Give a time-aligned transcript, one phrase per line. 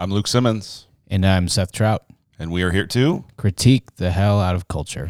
[0.00, 2.04] I'm Luke Simmons, And I'm Seth Trout.
[2.38, 5.08] and we are here to Critique the hell out of culture.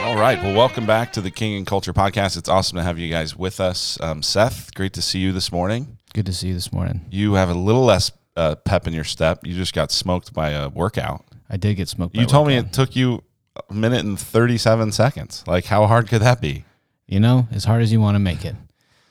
[0.00, 0.40] All right.
[0.40, 2.36] Well, welcome back to the King and Culture podcast.
[2.38, 4.00] It's awesome to have you guys with us.
[4.00, 5.98] Um, Seth, great to see you this morning.
[6.14, 7.04] Good to see you this morning.
[7.10, 9.44] You have a little less uh, pep in your step.
[9.44, 11.24] You just got smoked by a workout.
[11.50, 12.14] I did get smoked.
[12.14, 13.22] by You told me it took you
[13.70, 15.44] a minute and 37 seconds.
[15.46, 16.64] Like, how hard could that be?
[17.06, 18.56] You know, as hard as you want to make it.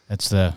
[0.09, 0.53] That's the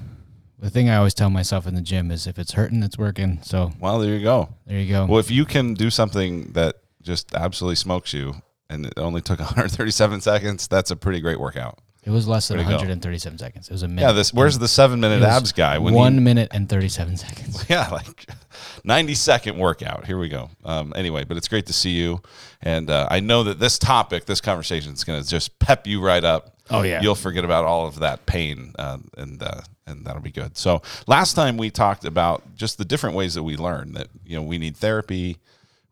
[0.58, 3.38] the thing I always tell myself in the gym is if it's hurting, it's working.
[3.42, 4.48] So Well, there you go.
[4.66, 5.06] there you go.
[5.06, 8.34] Well, if you can do something that just absolutely smokes you
[8.68, 11.78] and it only took 137 seconds, that's a pretty great workout.
[12.08, 12.76] It was less than Way to go.
[12.76, 13.68] 137 seconds.
[13.68, 14.00] It was a minute.
[14.00, 15.76] Yeah, this where's the seven minute It was abs guy?
[15.76, 17.66] When one he, minute and 37 seconds.
[17.68, 18.24] yeah, like
[18.84, 20.06] 90 second workout.
[20.06, 20.48] Here we go.
[20.64, 22.22] Um, anyway, but it's great to see you.
[22.62, 26.00] And uh, I know that this topic, this conversation is going to just pep you
[26.00, 26.56] right up.
[26.70, 27.02] Oh, yeah.
[27.02, 30.56] You'll forget about all of that pain uh, and, uh, and that'll be good.
[30.56, 34.34] So last time we talked about just the different ways that we learn that, you
[34.34, 35.36] know, we need therapy,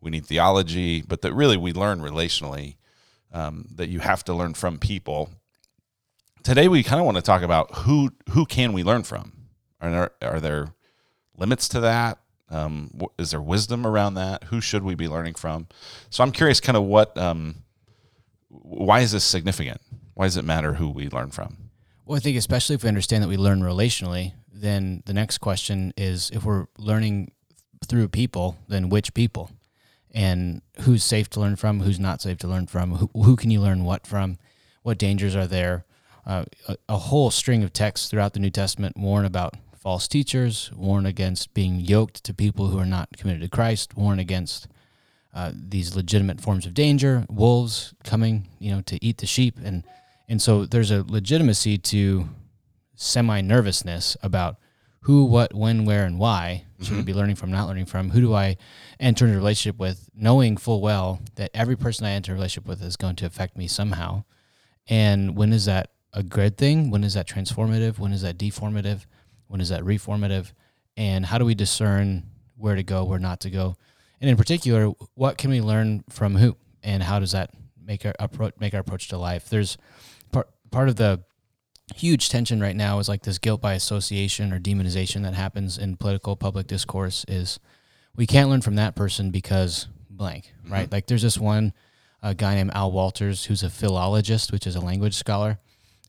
[0.00, 2.76] we need theology, but that really we learn relationally,
[3.34, 5.28] um, that you have to learn from people.
[6.46, 9.32] Today we kind of want to talk about who, who can we learn from?
[9.80, 10.74] Are there, are there
[11.36, 12.20] limits to that?
[12.48, 14.44] Um, is there wisdom around that?
[14.44, 15.66] Who should we be learning from?
[16.08, 17.64] So I'm curious, kind of what, um,
[18.48, 19.80] why is this significant?
[20.14, 21.56] Why does it matter who we learn from?
[22.04, 25.92] Well, I think especially if we understand that we learn relationally, then the next question
[25.96, 27.32] is if we're learning
[27.88, 29.50] through people, then which people?
[30.14, 33.50] And who's safe to learn from, who's not safe to learn from, who, who can
[33.50, 34.38] you learn what from,
[34.84, 35.84] what dangers are there?
[36.26, 40.72] Uh, a, a whole string of texts throughout the New Testament warn about false teachers,
[40.74, 44.66] warn against being yoked to people who are not committed to Christ, warn against
[45.32, 49.84] uh, these legitimate forms of danger, wolves coming, you know, to eat the sheep, and
[50.28, 52.28] and so there's a legitimacy to
[52.96, 54.56] semi nervousness about
[55.02, 58.10] who, what, when, where, and why should I be learning from, not learning from?
[58.10, 58.56] Who do I
[58.98, 62.66] enter into a relationship with, knowing full well that every person I enter a relationship
[62.66, 64.24] with is going to affect me somehow?
[64.88, 66.90] And when is that a good thing?
[66.90, 67.98] When is that transformative?
[67.98, 69.04] When is that deformative?
[69.48, 70.52] When is that reformative?
[70.96, 72.24] And how do we discern
[72.56, 73.76] where to go, where not to go?
[74.20, 76.56] And in particular, what can we learn from who?
[76.82, 77.50] And how does that
[77.84, 79.50] make our approach make our approach to life?
[79.50, 79.76] There's
[80.32, 81.22] part part of the
[81.94, 85.96] huge tension right now is like this guilt by association or demonization that happens in
[85.96, 87.60] political public discourse is
[88.16, 90.90] we can't learn from that person because blank, right?
[90.90, 91.74] Like there's this one
[92.22, 95.58] uh, guy named Al Wolters who's a philologist, which is a language scholar,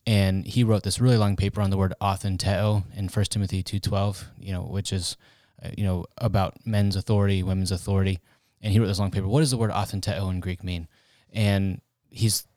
[0.08, 4.24] and he wrote this really long paper on the word authenteo in 1 Timothy 2:12,
[4.40, 5.18] you know, which is
[5.62, 8.20] uh, you know about men's authority, women's authority,
[8.62, 9.28] and he wrote this long paper.
[9.28, 10.88] What does the word authenteo in Greek mean?
[11.34, 12.48] And he's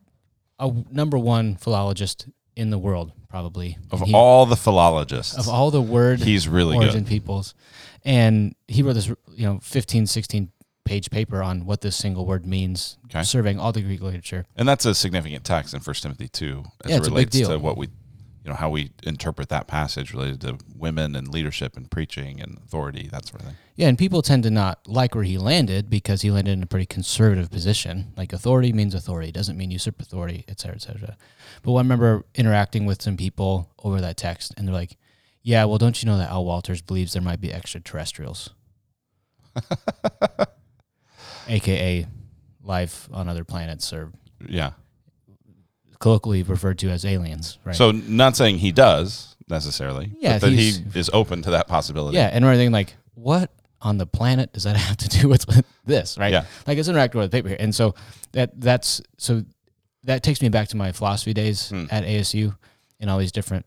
[0.58, 5.70] a number one philologist in the world, probably Of he- all the philologists, of all
[5.70, 7.08] the word he's really origin good.
[7.08, 7.54] peoples.
[8.04, 10.52] And he wrote this, you know, 15, 16
[10.84, 13.22] page paper on what this single word means, Okay.
[13.22, 14.46] surveying all the Greek literature.
[14.56, 17.16] And that's a significant text in First Timothy 2 as Yeah, it it's a big
[17.34, 17.86] relates to what we,
[18.44, 22.58] you know, how we interpret that passage related to women and leadership and preaching and
[22.64, 23.56] authority, that sort of thing.
[23.76, 26.66] Yeah, and people tend to not like where he landed because he landed in a
[26.66, 28.12] pretty conservative position.
[28.16, 31.16] Like authority means authority, doesn't mean usurp authority, et cetera, et cetera.
[31.62, 34.96] But I remember interacting with some people over that text, and they're like,
[35.42, 38.50] "Yeah, well, don't you know that Al Wolters believes there might be extraterrestrials,
[41.50, 42.06] aka
[42.62, 44.12] life on other planets, or
[44.48, 44.72] Yeah.
[45.98, 50.52] colloquially referred to as aliens, right?" So not saying he does necessarily, Yeah, but that
[50.52, 52.16] he is open to that possibility.
[52.16, 53.50] Yeah, and we're thinking like, what
[53.82, 55.44] on the planet does that have to do with
[55.84, 56.32] this, right?
[56.32, 56.44] Yeah.
[56.66, 57.94] Like it's interacting with the paper here, and so
[58.32, 59.44] that that's so
[60.04, 61.84] that takes me back to my philosophy days Hmm.
[61.90, 62.56] at ASU
[63.00, 63.66] and all these different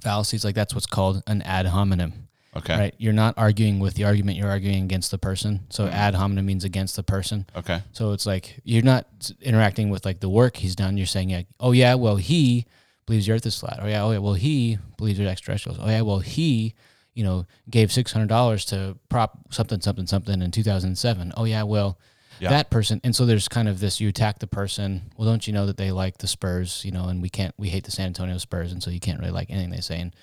[0.00, 0.44] fallacies.
[0.44, 2.76] Like that's what's called an ad hominem, Okay.
[2.78, 2.94] right?
[2.98, 5.60] You're not arguing with the argument; you're arguing against the person.
[5.70, 5.92] So Hmm.
[5.92, 7.46] ad hominem means against the person.
[7.56, 7.82] Okay.
[7.92, 9.06] So it's like you're not
[9.40, 10.96] interacting with like the work he's done.
[10.96, 12.66] You're saying, like, oh yeah, well he
[13.06, 13.78] believes the Earth is flat.
[13.82, 15.78] Oh yeah, oh yeah, well he believes there's extraterrestrials.
[15.80, 16.74] Oh yeah, well he,
[17.14, 21.32] you know, gave six hundred dollars to prop something something something in two thousand seven.
[21.36, 21.98] Oh yeah, well
[22.40, 22.50] Yeah.
[22.50, 23.00] that person.
[23.04, 25.10] And so there's kind of this: you attack the person.
[25.16, 26.82] Well, don't you know that they like the Spurs?
[26.84, 27.54] You know, and we can't.
[27.58, 30.00] We hate the San Antonio Spurs, and so you can't really like anything they say.
[30.00, 30.14] And,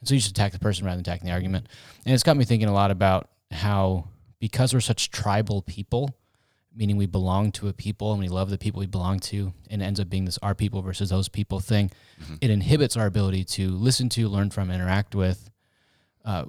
[0.00, 1.66] and so you should attack the person rather than attacking the argument.
[2.04, 4.08] And it's got me thinking a lot about how
[4.38, 6.14] because we're such tribal people
[6.74, 9.82] meaning we belong to a people and we love the people we belong to, and
[9.82, 11.90] it ends up being this our people versus those people thing.
[12.40, 15.50] It inhibits our ability to listen to, learn from, interact with,
[16.24, 16.44] uh,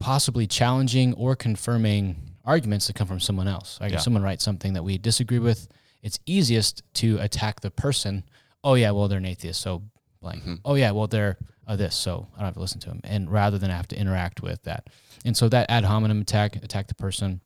[0.00, 3.78] possibly challenging or confirming arguments that come from someone else.
[3.80, 3.98] Like Yeah.
[3.98, 5.68] if someone writes something that we disagree with,
[6.02, 8.24] it's easiest to attack the person
[8.64, 9.82] oh yeah, well they're an atheist, so
[10.20, 10.42] blank.
[10.64, 11.38] Oh yeah, well they're
[11.72, 13.00] uh, this, so I don't have to listen to them.
[13.04, 14.88] And rather than have to interact with that,
[15.24, 17.40] and so that ad hominem attack attack the person.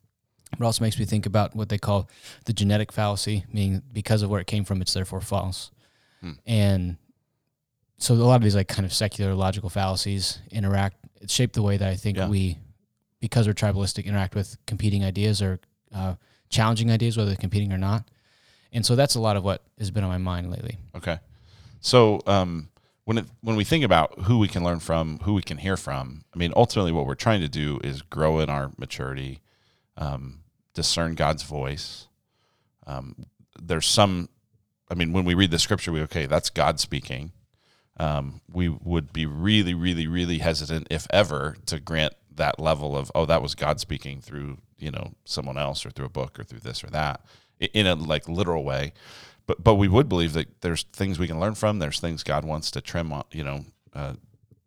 [0.52, 2.08] It also makes me think about what they call
[2.44, 5.72] the genetic fallacy, meaning because of where it came from, it's therefore false.
[6.46, 6.96] And
[7.98, 10.96] so a lot of these like kind of secular logical fallacies interact.
[11.20, 12.28] It shaped the way that I think Yeah.
[12.28, 12.58] we,
[13.20, 15.58] because we're tribalistic, interact with competing ideas or
[15.92, 16.14] uh,
[16.50, 18.08] challenging ideas, whether they're competing or not.
[18.72, 20.78] And so that's a lot of what has been on my mind lately.
[20.94, 21.18] Okay.
[21.80, 22.68] So um,
[23.04, 25.76] when it, when we think about who we can learn from, who we can hear
[25.76, 29.40] from, I mean, ultimately, what we're trying to do is grow in our maturity,
[29.96, 30.40] um,
[30.72, 32.08] discern God's voice.
[32.86, 33.26] Um,
[33.60, 34.28] there's some,
[34.90, 37.32] I mean, when we read the scripture, we okay, that's God speaking.
[37.98, 43.12] Um, we would be really, really, really hesitant, if ever, to grant that level of
[43.14, 46.44] oh, that was God speaking through you know someone else or through a book or
[46.44, 47.20] through this or that
[47.60, 48.92] in a like literal way
[49.46, 51.78] but but we would believe that there's things we can learn from.
[51.78, 54.14] There's things God wants to trim, you know, uh,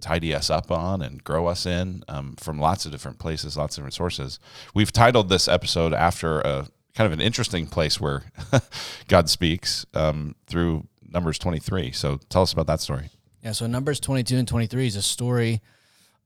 [0.01, 3.77] tidy us up on and grow us in um, from lots of different places, lots
[3.77, 4.39] of different sources.
[4.73, 8.23] We've titled this episode after a kind of an interesting place where
[9.07, 11.91] God speaks um, through Numbers 23.
[11.91, 13.09] So tell us about that story.
[13.43, 15.61] Yeah, so Numbers 22 and 23 is a story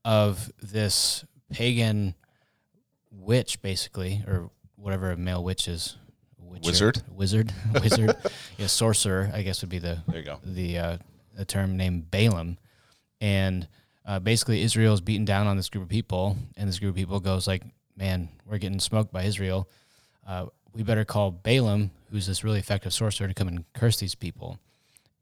[0.04, 2.16] of this pagan
[3.12, 5.98] witch, basically, or whatever a male witch is.
[6.52, 7.02] Witcher- Wizard?
[7.16, 7.54] Wizard.
[7.82, 8.16] Wizard.
[8.58, 10.40] yeah, sorcerer, I guess would be the There you go.
[10.44, 10.98] the uh,
[11.36, 12.58] the term named Balaam,
[13.20, 13.68] and
[14.06, 16.96] uh, basically Israel is beaten down on this group of people, and this group of
[16.96, 17.64] people goes like,
[17.96, 19.70] "Man, we're getting smoked by Israel.
[20.28, 24.16] Uh, we better call Balaam, who's this really effective sorcerer, to come and curse these
[24.16, 24.60] people."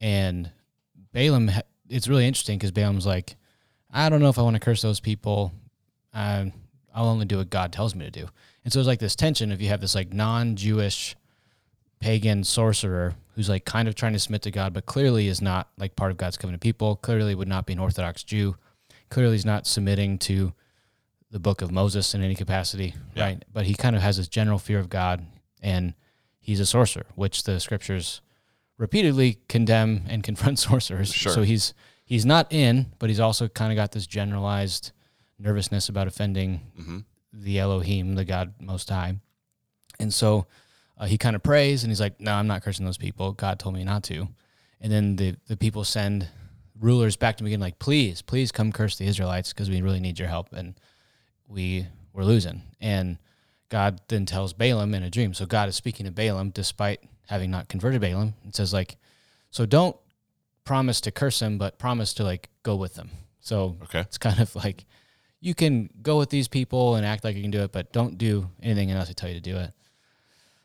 [0.01, 0.51] And
[1.13, 1.51] Balaam,
[1.89, 3.35] it's really interesting because Balaam's like,
[3.91, 5.51] "I don't know if I want to curse those people.
[6.13, 6.53] Um,
[6.93, 8.29] I'll only do what God tells me to do."
[8.63, 11.15] And so it's like this tension if you have this like non-Jewish
[12.00, 15.69] pagan sorcerer who's like kind of trying to submit to God, but clearly is not
[15.77, 16.95] like part of God's covenant people.
[16.97, 18.56] Clearly would not be an Orthodox Jew.
[19.09, 20.53] Clearly is not submitting to
[21.31, 23.23] the book of Moses in any capacity, Yeah.
[23.23, 23.45] right?
[23.51, 25.25] But he kind of has this general fear of God,
[25.62, 25.94] and
[26.39, 28.21] he's a sorcerer, which the scriptures
[28.77, 31.13] repeatedly condemn and confront sorcerers.
[31.13, 31.31] Sure.
[31.33, 31.73] So he's
[32.03, 34.91] he's not in, but he's also kind of got this generalized
[35.38, 37.05] nervousness about offending Mhm.
[37.33, 39.15] The Elohim, the God Most High.
[39.99, 40.47] And so
[40.97, 43.33] uh, he kind of prays and he's like, No, I'm not cursing those people.
[43.33, 44.27] God told me not to.
[44.81, 46.27] And then the, the people send
[46.79, 49.99] rulers back to him again, like, Please, please come curse the Israelites because we really
[49.99, 50.53] need your help.
[50.53, 50.75] And
[51.47, 52.61] we were losing.
[52.79, 53.17] And
[53.69, 55.33] God then tells Balaam in a dream.
[55.33, 58.97] So God is speaking to Balaam despite having not converted Balaam and says, like,
[59.51, 59.95] So don't
[60.63, 63.09] promise to curse him, but promise to like go with them.
[63.41, 64.01] So Okay.
[64.01, 64.85] it's kind of like
[65.41, 68.18] you can go with these people and act like you can do it, but don't
[68.18, 69.71] do anything unless I tell you to do it.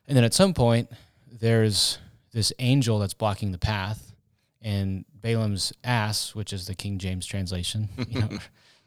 [0.08, 0.90] And then at some point,
[1.30, 1.98] there's
[2.32, 4.12] this angel that's blocking the path,
[4.60, 8.28] and Balaam's ass, which is the King James translation, you know,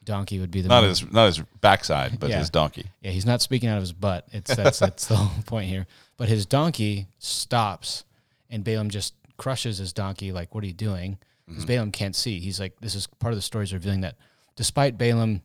[0.04, 2.40] donkey would be the Not his not his backside, but Yeah.
[2.40, 2.86] his donkey.
[3.02, 4.28] yeah, he's not speaking out of his butt.
[4.32, 5.86] It's that's that's the whole point here.
[6.18, 8.04] But his donkey stops,
[8.50, 10.32] and Balaam just crushes his donkey.
[10.32, 11.18] Like, what are you doing?
[11.46, 11.68] Because mm-hmm.
[11.68, 12.40] Balaam can't see.
[12.40, 14.16] He's like, this is part of the story is revealing that
[14.56, 15.42] despite Balaam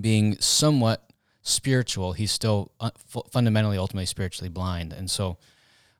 [0.00, 1.10] being somewhat
[1.42, 2.90] spiritual, he's still uh,
[3.30, 4.92] fundamentally, ultimately spiritually blind.
[4.92, 5.38] And so,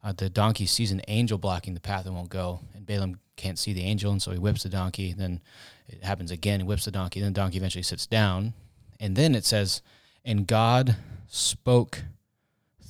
[0.04, 3.58] uh, the donkey sees an angel blocking the path and won't go, and Balaam can't
[3.58, 5.12] see the angel, and so he whips the donkey.
[5.12, 5.40] Then
[5.88, 6.60] it happens again.
[6.60, 7.20] He whips the donkey.
[7.20, 8.54] Then the donkey eventually sits down,
[8.98, 9.80] and then it says,
[10.24, 10.96] "And God
[11.28, 12.02] spoke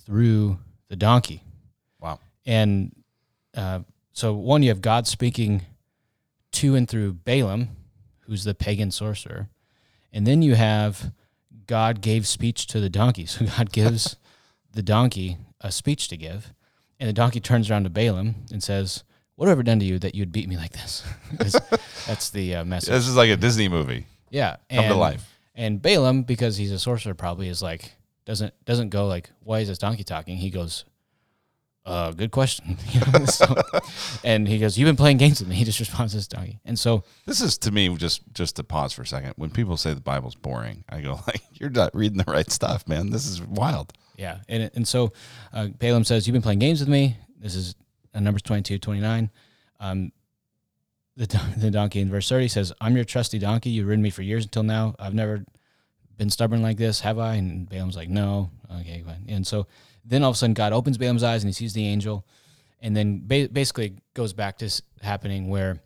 [0.05, 1.43] through the donkey."
[2.01, 2.19] Wow.
[2.47, 2.95] And
[3.55, 3.81] uh,
[4.13, 5.63] so, one, you have God speaking
[6.53, 7.69] to and through Balaam,
[8.21, 9.49] who's the pagan sorcerer,
[10.13, 11.13] and then you have
[11.67, 13.27] God gave speech to the donkey.
[13.27, 14.17] So God gives
[14.73, 16.53] the donkey a speech to give,
[16.99, 19.05] and the donkey turns around to Balaam and says,
[19.37, 21.03] "What have I ever done to you that you'd beat me like this?
[22.07, 22.91] that's the uh, message.
[22.91, 25.39] This is like a Disney movie Yeah, come to life.
[25.55, 27.93] And Balaam, because he's a sorcerer, probably is like
[28.25, 30.85] doesn't doesn't go like, "Why is this donkey talking?" He goes,
[31.85, 32.77] "Uh, good question."
[33.27, 33.55] So-
[34.25, 36.61] and he goes, "You've been playing games with me." He just responds to this donkey,
[36.65, 39.35] and so This is to me just just to pause for a second.
[39.37, 42.87] When people say the Bible's boring, I go like, "You're not reading the right stuff,
[42.89, 43.11] man.
[43.11, 45.13] This is wild." Yeah, and and so
[45.53, 47.75] uh, Balaam says, "You've been playing games with me." This is
[48.15, 49.31] uh, Numbers 22, 29.
[49.81, 50.13] Um,
[51.17, 53.71] the the donkey in verse thirty says, "I'm your trusty donkey.
[53.71, 54.95] You've ridden me for years until now.
[54.99, 55.45] I've never
[56.17, 59.25] been stubborn like this, have I?" And Balaam's like, "No." Okay, fine.
[59.29, 59.67] And so
[60.05, 62.27] then all of a sudden, God opens Balaam's eyes and he sees the angel,
[62.81, 65.81] and then ba- basically goes back to s- happening where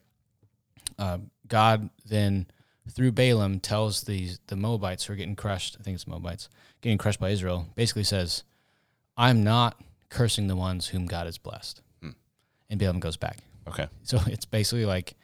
[0.99, 2.47] uh, God then
[2.91, 5.77] through Balaam tells these the Moabites who are getting crushed.
[5.79, 6.49] I think it's Moabites
[6.81, 7.67] getting crushed by Israel.
[7.75, 8.45] Basically says,
[9.17, 11.83] "I'm not cursing the ones whom God has blessed."
[12.69, 13.39] And Balaam goes back.
[13.69, 13.89] Okay.
[14.03, 15.15] So it's basically like,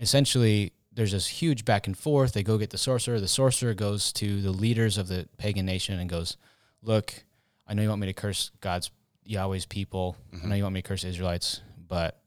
[0.00, 2.32] essentially, there's this huge back and forth.
[2.32, 3.20] They go get the sorcerer.
[3.20, 6.36] The sorcerer goes to the leaders of the pagan nation and goes,
[6.82, 7.24] "Look,
[7.66, 8.90] I know you want me to curse God's
[9.24, 10.16] Yahweh's people.
[10.42, 12.20] I know you want me to curse Israelites, but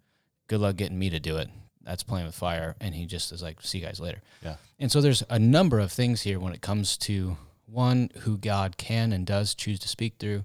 [0.47, 1.49] good luck getting me to do it.
[1.81, 4.55] That's playing with fire." And he just is like, "See you guys later." Yeah.
[4.79, 8.77] And so there's a number of things here when it comes to one, who God
[8.77, 10.43] can and does choose to speak through,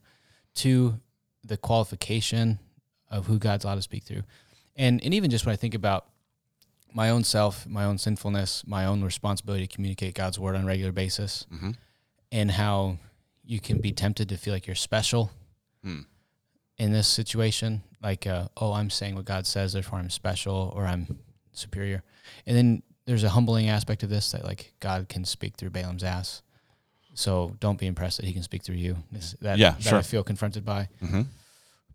[0.54, 1.00] two,
[1.42, 2.58] the qualification
[3.10, 4.22] of who God's allowed to speak through.
[4.76, 6.06] And and even just when I think about
[6.92, 10.66] my own self, my own sinfulness, my own responsibility to communicate God's word on a
[10.66, 11.72] regular basis, Mm-hmm.
[12.30, 12.98] and how
[13.44, 15.30] you can be tempted to feel like you're special
[15.82, 16.00] Hmm.
[16.78, 17.82] in this situation.
[18.02, 21.18] Like, uh, oh, I'm saying what God says, therefore I'm special or I'm
[21.52, 22.02] superior.
[22.46, 26.02] And then there's a humbling aspect of this that like God can speak through Balaam's
[26.04, 26.42] ass.
[27.14, 28.96] So don't be impressed that he can speak through you.
[29.12, 29.98] This, that, Yeah, that sure.
[29.98, 30.88] I feel confronted by.
[31.02, 31.22] Mm-hmm.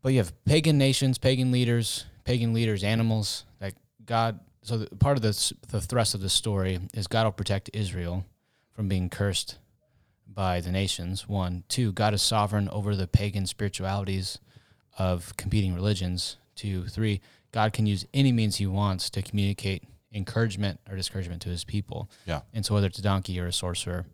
[0.01, 3.43] But you have pagan nations, pagan leaders, pagan leaders, animals.
[3.59, 3.73] That
[4.05, 4.39] God.
[4.61, 8.25] So the, part of this, the thrust of the story is God will protect Israel
[8.71, 9.57] from being cursed
[10.33, 11.27] by the nations.
[11.27, 11.91] One, two.
[11.91, 14.39] God is sovereign over the pagan spiritualities
[14.97, 16.37] of competing religions.
[16.55, 17.21] Two, three.
[17.51, 19.83] God can use any means He wants to communicate
[20.13, 22.09] encouragement or discouragement to His people.
[22.25, 22.41] Yeah.
[22.53, 24.05] And so whether it's a donkey or a sorcerer,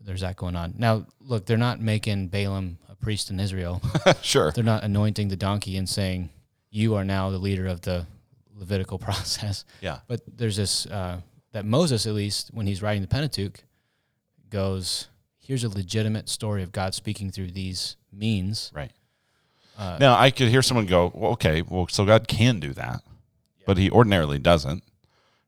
[0.00, 0.74] there's that going on.
[0.78, 3.80] Now, look, they're not making Balaam a priest in Israel.
[4.22, 4.50] sure.
[4.50, 6.30] They're not anointing the donkey and saying,
[6.70, 8.06] "You are now the leader of the
[8.54, 10.00] Levitical process." Yeah.
[10.08, 11.20] But there's this uh,
[11.52, 13.62] that Moses, at least when he's writing the Pentateuch,
[14.50, 15.08] goes,
[15.46, 18.92] "Here's a legitimate story of God speaking through these means." Right.
[19.76, 23.00] Uh, Now I could hear someone go, well, okay, well, so God can do that,
[23.66, 24.84] but He ordinarily doesn't,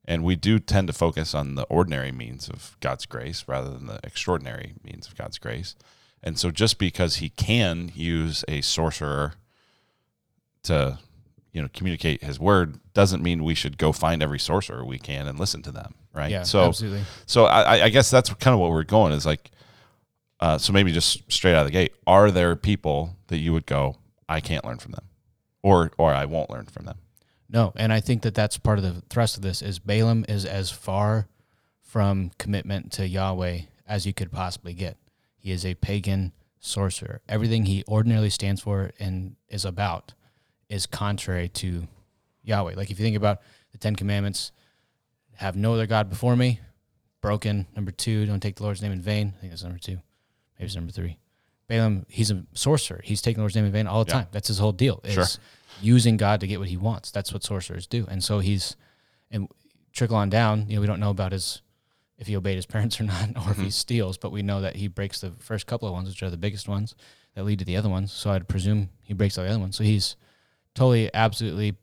[0.07, 3.87] and we do tend to focus on the ordinary means of God's grace rather than
[3.87, 5.77] the extraordinary means of God's grace.
[6.23, 9.35] And so, just because He can use a sorcerer
[10.65, 10.99] to,
[11.53, 15.27] you know, communicate His word, doesn't mean we should go find every sorcerer we can
[15.29, 16.31] and listen to them, right?
[16.31, 17.03] Yeah, so, absolutely.
[17.27, 19.51] so I, I guess that's kind of what we're going is like,
[20.45, 23.65] uh, so maybe just straight out of the gate, are there people that you would
[23.65, 23.97] go,
[24.29, 25.07] I can't learn from them,
[25.63, 26.99] or or I won't learn from them?
[27.49, 30.45] No, and I think that that's part of the thrust of this is Balaam is
[30.45, 31.29] as far
[31.81, 34.99] from commitment to Yahweh as you could possibly get.
[35.39, 37.23] He is a pagan sorcerer.
[37.27, 40.13] Everything he ordinarily stands for and is about
[40.69, 41.89] is contrary to
[42.43, 42.75] Yahweh.
[42.77, 43.41] Like if you think about
[43.73, 44.53] the Ten Commandments,
[45.37, 46.61] have no other God before me,
[47.23, 47.67] broken.
[47.75, 49.33] Number two, don't take the Lord's name in vain.
[49.39, 50.01] I think that's number two.
[50.59, 51.19] Maybe it's number three.
[51.69, 53.01] Balaam, he's a sorcerer.
[53.05, 54.21] He's taking the Lord's name in vain all the Yeah.
[54.21, 54.27] time.
[54.33, 55.01] That's his whole deal.
[55.05, 55.27] Is Sure.
[55.81, 57.11] using God to get what he wants.
[57.11, 58.07] That's what sorcerers do.
[58.09, 58.77] And so he's
[59.31, 59.49] and
[59.93, 61.63] trickle on down, you know, we don't know about his
[62.19, 63.69] if he obeyed his parents or not, or if he mm-hmm.
[63.71, 66.37] steals, but we know that he breaks the first couple of ones, which are the
[66.37, 66.95] biggest ones
[67.35, 68.13] that lead to the other ones.
[68.13, 69.77] So I'd presume he breaks all the other ones.
[69.77, 70.17] So he's
[70.75, 71.75] totally, absolutely,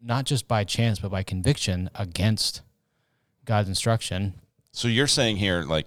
[0.00, 2.62] not just by chance, but by conviction against
[3.44, 4.34] God's instruction.
[4.72, 5.86] So you're saying here, like,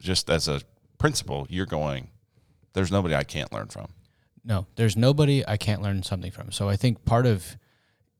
[0.00, 0.62] just as a
[1.02, 2.08] principle, you're going,
[2.72, 3.88] there's nobody I can't learn from.
[4.44, 6.52] No, there's nobody I can't learn something from.
[6.52, 7.56] So I think part of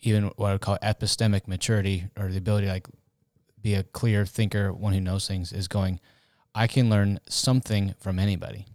[0.00, 2.88] even what I would call epistemic maturity or the ability to like
[3.60, 6.00] be a clear thinker, one who knows things, is going,
[6.54, 8.66] I can learn something from anybody.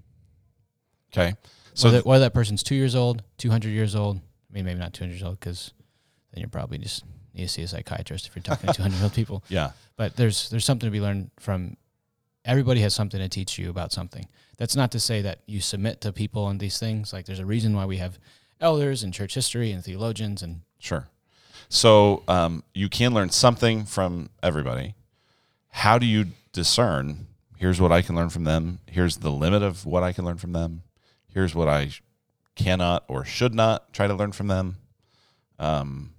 [1.14, 1.36] Okay.
[1.74, 4.94] So whether, whether that person's two years old, 200 years old, I mean, maybe not
[4.94, 5.74] 200 years old because
[6.32, 9.04] then you're probably just need to see a psychiatrist if you're talking to 200 year
[9.04, 9.44] old people.
[9.50, 11.76] yeah, But there's there's something to be learned from.
[12.48, 14.26] Everybody has something to teach you about something.
[14.58, 17.12] That's not to say that you submit to people on these things.
[17.12, 18.18] Like there's a reason why we have
[18.60, 21.10] elders and church history and theologians and sure.
[21.70, 24.96] So um, you can learn something from everybody.
[25.70, 27.28] How do you discern?
[27.58, 28.80] Here's what I can learn from them.
[28.88, 30.84] Here's the limit of what I can learn from them.
[31.28, 31.92] Here's what I
[32.56, 34.78] cannot or should not try to learn from them.
[35.60, 36.14] Um,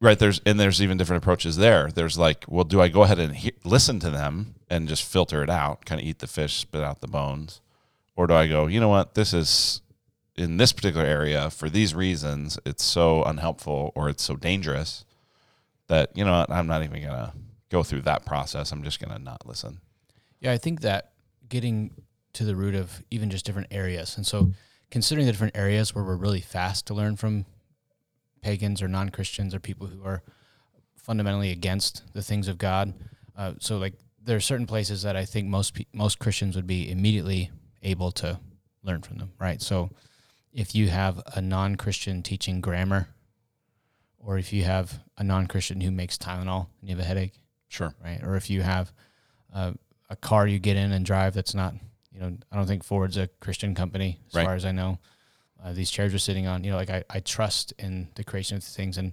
[0.00, 1.90] right there's and there's even different approaches there.
[1.92, 5.42] There's like, well, do I go ahead and he- listen to them and just filter
[5.42, 7.60] it out, kind of eat the fish, spit out the bones,
[8.16, 9.80] or do I go, you know what, this is
[10.36, 15.04] in this particular area for these reasons, it's so unhelpful or it's so dangerous
[15.88, 17.32] that you know what, I'm not even gonna
[17.68, 18.72] go through that process.
[18.72, 19.80] I'm just gonna not listen.
[20.40, 21.12] Yeah, I think that
[21.48, 21.90] getting
[22.32, 24.16] to the root of even just different areas.
[24.16, 24.52] And so
[24.90, 27.44] considering the different areas where we're really fast to learn from
[28.42, 30.22] pagans or non-Christians or people who are
[30.96, 32.94] fundamentally against the things of God.
[33.36, 36.66] Uh, so like there are certain places that I think most pe- most Christians would
[36.66, 37.50] be immediately
[37.82, 38.38] able to
[38.82, 39.60] learn from them, right?
[39.62, 39.90] So
[40.52, 43.08] if you have a non-Christian teaching grammar
[44.18, 47.34] or if you have a non-Christian who makes Tylenol and you have a headache,
[47.68, 47.94] Sure.
[48.04, 48.22] right?
[48.22, 48.92] Or if you have
[49.54, 49.72] uh,
[50.08, 51.74] a car you get in and drive that's not,
[52.12, 54.44] you know, I don't think Ford's a Christian company as Right.
[54.44, 54.98] far as I know.
[55.62, 58.56] Uh, these chairs are sitting on, you know, like I, I trust in the creation
[58.56, 58.98] of things.
[58.98, 59.12] And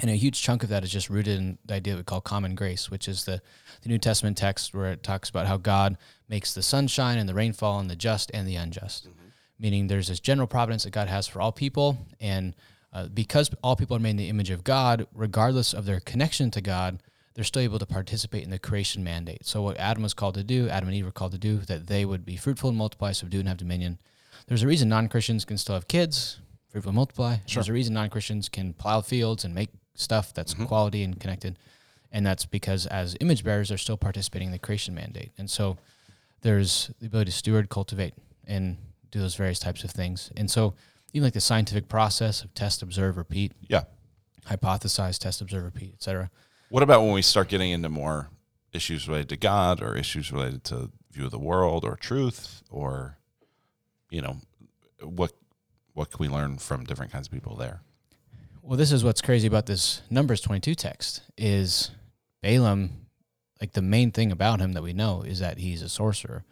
[0.00, 2.54] And a huge chunk of that is just rooted in the idea we call common
[2.54, 3.42] grace, which is the,
[3.82, 5.96] the New Testament text where it talks about how God
[6.28, 9.08] makes the sunshine and the rainfall and the just and the unjust.
[9.08, 9.28] Mm-hmm.
[9.58, 11.98] Meaning there's this general providence that God has for all people.
[12.18, 12.54] And
[12.92, 16.50] uh, because all people are made in the image of God, regardless of their connection
[16.52, 17.02] to God,
[17.34, 19.46] they're still able to participate in the creation mandate.
[19.46, 21.86] So what Adam was called to do, Adam and Eve were called to do, that
[21.86, 23.98] they would be fruitful and multiply, subdue and have dominion.
[24.50, 26.40] There's a reason non-Christians can still have kids,
[26.70, 27.36] fruitful multiply.
[27.46, 27.60] Sure.
[27.60, 30.64] There's a reason non-Christians can plow fields and make stuff that's mm-hmm.
[30.64, 31.56] quality and connected.
[32.10, 35.30] And that's because as image bearers, they're still participating in the creation mandate.
[35.38, 35.78] And so
[36.40, 38.14] there's the ability to steward, cultivate,
[38.44, 38.76] and
[39.12, 40.32] do those various types of things.
[40.36, 40.74] And so
[41.12, 43.52] even like the scientific process of test, observe, repeat.
[43.68, 43.84] Yeah.
[44.48, 46.28] Hypothesize, test, observe, repeat, etc.
[46.70, 48.30] What about when we start getting into more
[48.72, 53.16] issues related to God or issues related to view of the world or truth or
[54.10, 54.36] you know
[55.02, 55.32] what
[55.94, 57.80] what can we learn from different kinds of people there?
[58.62, 61.90] Well, this is what's crazy about this Numbers 22 text is
[62.42, 63.06] Balaam
[63.60, 66.44] like the main thing about him that we know is that he's a sorcerer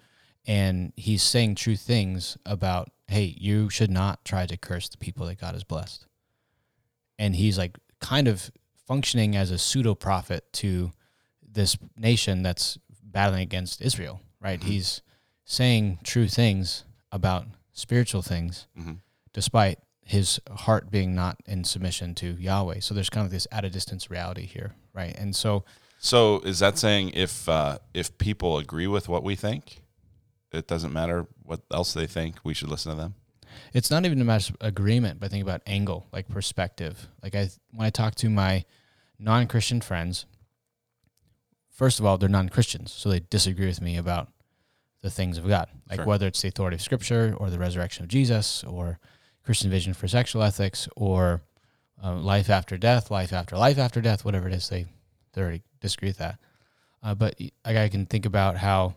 [0.47, 5.27] and he's saying true things about hey, you should not try to curse the people
[5.27, 6.07] that God has blessed.
[7.19, 8.51] And he's like kind of
[8.87, 10.93] functioning as a pseudo prophet to
[11.43, 14.61] this nation that's battling against Israel, right?
[14.61, 14.69] Mm-hmm.
[14.69, 15.03] He's
[15.45, 18.95] saying true things about spiritual things, mm-hmm.
[19.33, 22.81] despite his heart being not in submission to Yahweh.
[22.81, 25.15] So there's kind of this at a distance reality here, right?
[25.19, 25.65] And so,
[25.99, 29.83] so is that saying if uh, if people agree with what we think,
[30.53, 33.15] it doesn't matter what else they think, we should listen to them?
[33.73, 37.09] It's not even a matter of agreement, but think about angle, like perspective.
[37.23, 38.65] Like I, when I talk to my
[39.19, 40.27] non Christian friends,
[41.71, 44.29] first of all, they're non Christians, so they disagree with me about
[45.01, 46.07] the things of God, like sure.
[46.07, 48.99] whether it's the authority of Scripture or the resurrection of Jesus or
[49.45, 51.43] Christian vision for sexual ethics or
[52.03, 54.87] uh, life after death, life after life after death, whatever it is, they
[55.33, 56.39] they already disagree with that.
[57.03, 58.95] Uh, but I can think about how,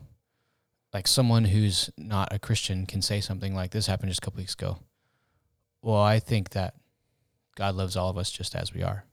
[0.92, 4.38] like, someone who's not a Christian can say something like this happened just a couple
[4.38, 4.78] weeks ago.
[5.82, 6.74] Well, I think that
[7.54, 9.04] God loves all of us just as we are.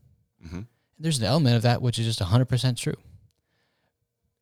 [0.43, 0.61] Mm-hmm
[0.99, 2.97] there's an element of that which is just 100% true.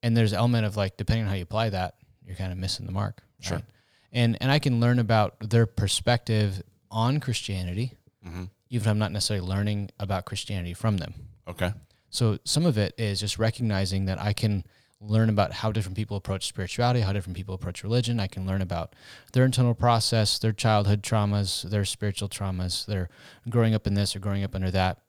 [0.04, 1.96] And there's an element of like, depending on how you apply that,
[2.28, 3.24] you're kind of missing the mark.
[3.40, 3.58] Sure.
[3.58, 3.66] Right?
[4.12, 6.62] And, and I can learn about their perspective
[6.92, 7.94] on Christianity,
[8.26, 8.46] mm-hmm.
[8.70, 11.14] even if I'm not necessarily learning about Christianity from them.
[11.48, 11.74] Okay.
[12.10, 14.64] So some of it is just recognizing that I can
[15.00, 18.20] learn about how different people approach spirituality, how different people approach religion.
[18.20, 18.96] I can learn about
[19.34, 23.10] their internal process, their childhood traumas, their spiritual traumas, their
[23.50, 25.00] growing up in this or growing up under that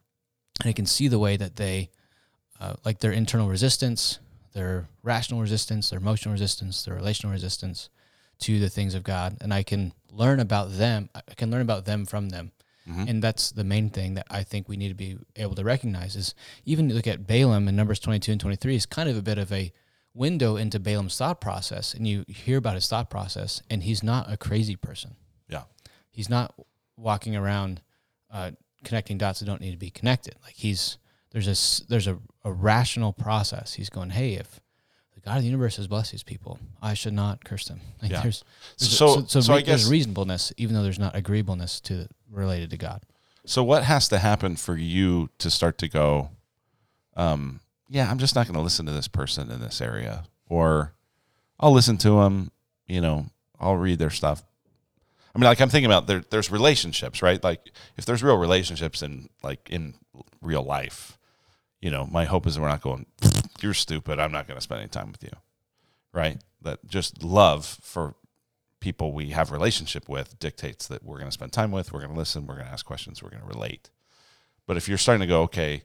[0.60, 1.90] and I can see the way that they,
[2.60, 4.18] uh, like their internal resistance,
[4.52, 7.88] their rational resistance, their emotional resistance, their relational resistance
[8.40, 11.10] to the things of God, and I can learn about them.
[11.14, 12.52] I can learn about them from them,
[12.88, 13.04] mm-hmm.
[13.08, 16.16] and that's the main thing that I think we need to be able to recognize.
[16.16, 16.34] Is
[16.64, 19.22] even look at Balaam in Numbers twenty two and twenty three is kind of a
[19.22, 19.72] bit of a
[20.14, 24.32] window into Balaam's thought process, and you hear about his thought process, and he's not
[24.32, 25.16] a crazy person.
[25.48, 25.64] Yeah,
[26.10, 26.54] he's not
[26.96, 27.82] walking around.
[28.30, 28.52] Uh,
[28.84, 30.36] connecting dots that don't need to be connected.
[30.44, 30.98] Like he's
[31.30, 33.74] there's a there's a, a rational process.
[33.74, 34.60] He's going, hey, if
[35.14, 37.80] the God of the universe has blessed these people, I should not curse them.
[38.02, 38.22] Like yeah.
[38.22, 38.44] there's,
[38.78, 41.80] there's so, so, so, so re- I guess, there's reasonableness, even though there's not agreeableness
[41.82, 43.02] to related to God.
[43.44, 46.30] So what has to happen for you to start to go,
[47.16, 50.92] um, yeah, I'm just not going to listen to this person in this area, or
[51.58, 52.52] I'll listen to them,
[52.86, 53.26] you know,
[53.58, 54.44] I'll read their stuff,
[55.34, 57.42] I mean, like I'm thinking about there, there's relationships, right?
[57.42, 59.94] Like if there's real relationships in like in
[60.40, 61.17] real life,
[61.80, 63.06] you know, my hope is we're not going,
[63.60, 64.18] you're stupid.
[64.18, 65.32] I'm not going to spend any time with you,
[66.12, 66.38] right?
[66.62, 68.14] That just love for
[68.80, 72.12] people we have relationship with dictates that we're going to spend time with, we're going
[72.12, 73.90] to listen, we're going to ask questions, we're going to relate.
[74.66, 75.82] But if you're starting to go, okay,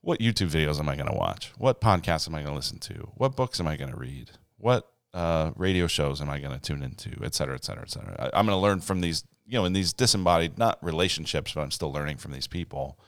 [0.00, 1.52] what YouTube videos am I going to watch?
[1.58, 3.10] What podcasts am I going to listen to?
[3.14, 4.30] What books am I going to read?
[4.56, 7.90] What uh, radio shows am I going to tune into, et cetera, et cetera, et
[7.90, 8.30] cetera.
[8.34, 11.62] I, am going to learn from these, you know, in these disembodied, not relationships, but
[11.62, 12.98] I'm still learning from these people.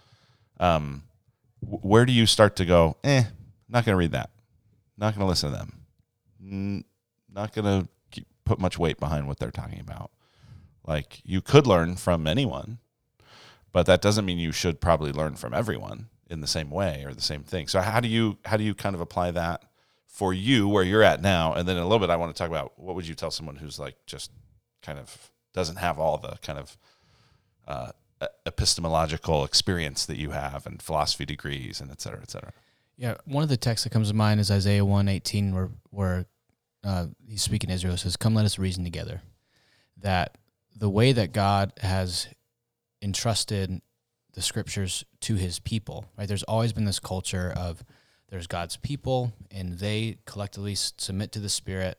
[0.59, 1.03] Um,
[1.61, 2.97] where do you start to go?
[3.05, 3.25] Eh,
[3.69, 4.31] not going to read that.
[4.97, 5.73] Not going to listen to them.
[6.43, 6.85] N-
[7.33, 10.11] not going to put much weight behind what they're talking about.
[10.87, 12.79] Like you could learn from anyone,
[13.73, 17.13] but that doesn't mean you should probably learn from everyone in the same way or
[17.13, 17.69] the same thing.
[17.69, 19.65] So how do you how do you kind of apply that
[20.19, 22.37] for you where you're at now and then in a little bit i want to
[22.37, 24.33] talk about what would you tell someone who's like just
[24.83, 26.77] kind of doesn't have all the kind of
[27.69, 27.91] uh,
[28.47, 32.53] epistemological experience that you have and philosophy degrees and et cetera et cetera
[32.97, 36.27] yeah one of the texts that comes to mind is isaiah 118 where where
[36.85, 39.23] uh, he's speaking to israel says come let us reason together
[39.97, 40.37] that
[40.77, 42.29] the way that god has
[43.03, 43.81] entrusted
[44.39, 46.29] the scriptures to his people, right?
[46.29, 47.83] There's always been this culture of
[48.29, 51.99] there's God's people and they collectively submit to the Spirit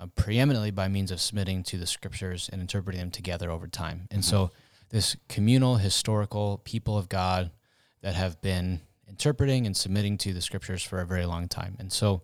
[0.00, 4.08] uh, preeminently by means of submitting to the scriptures and interpreting them together over time.
[4.10, 4.30] And mm-hmm.
[4.30, 4.50] so
[4.90, 7.50] this communal, historical people of God
[8.02, 11.76] that have been interpreting and submitting to the scriptures for a very long time.
[11.78, 12.22] And so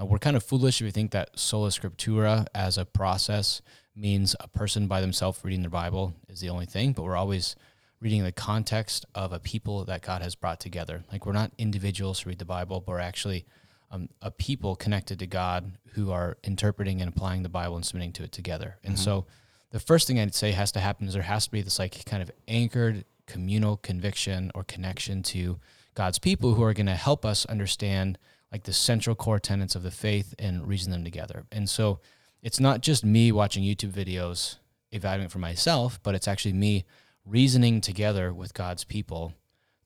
[0.00, 3.62] uh, we're kind of foolish if we think that sola scriptura as a process
[3.94, 7.56] means a person by themselves reading their Bible is the only thing, but we're always
[8.00, 11.04] reading the context of a people that God has brought together.
[11.12, 13.44] Like we're not individuals who read the Bible, but we're actually
[13.90, 18.12] um, a people connected to God who are interpreting and applying the Bible and submitting
[18.12, 18.78] to it together.
[18.84, 19.04] And mm-hmm.
[19.04, 19.26] so
[19.70, 22.04] the first thing I'd say has to happen is there has to be this like
[22.04, 25.58] kind of anchored communal conviction or connection to
[25.94, 28.18] God's people who are going to help us understand
[28.52, 31.44] like the central core tenets of the faith and reason them together.
[31.52, 32.00] And so
[32.42, 34.56] it's not just me watching YouTube videos
[34.90, 36.84] evaluating for myself, but it's actually me
[37.24, 39.34] reasoning together with God's people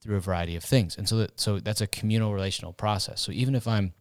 [0.00, 0.96] through a variety of things.
[0.96, 3.20] And so that, so that's a communal relational process.
[3.20, 3.92] So even if I'm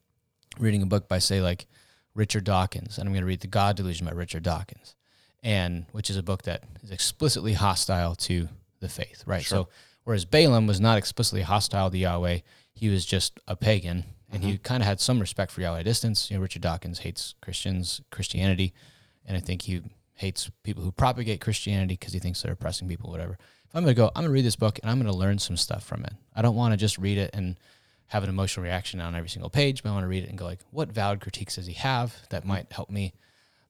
[0.59, 1.65] reading a book by say like
[2.13, 4.95] Richard Dawkins, and I'm going to read The God Delusion by Richard Dawkins,
[5.43, 8.47] and which is a book that is explicitly hostile to
[8.79, 9.43] the faith, right?
[9.43, 9.65] Sure.
[9.65, 9.69] So
[10.05, 12.39] whereas Balaam was not explicitly hostile to Yahweh,
[12.73, 14.51] he was just a pagan and mm-hmm.
[14.51, 16.31] he kind of had some respect for Yahweh distance.
[16.31, 18.73] You know, Richard Dawkins hates Christians, Christianity,
[19.25, 19.81] and I think he
[20.15, 23.33] hates people who propagate Christianity because he thinks they're oppressing people, whatever.
[23.33, 25.17] If I'm going to go, I'm going to read this book and I'm going to
[25.17, 26.13] learn some stuff from it.
[26.35, 27.57] I don't want to just read it and
[28.07, 30.37] have an emotional reaction on every single page, but I want to read it and
[30.37, 33.13] go like, what valid critiques does he have that might help me?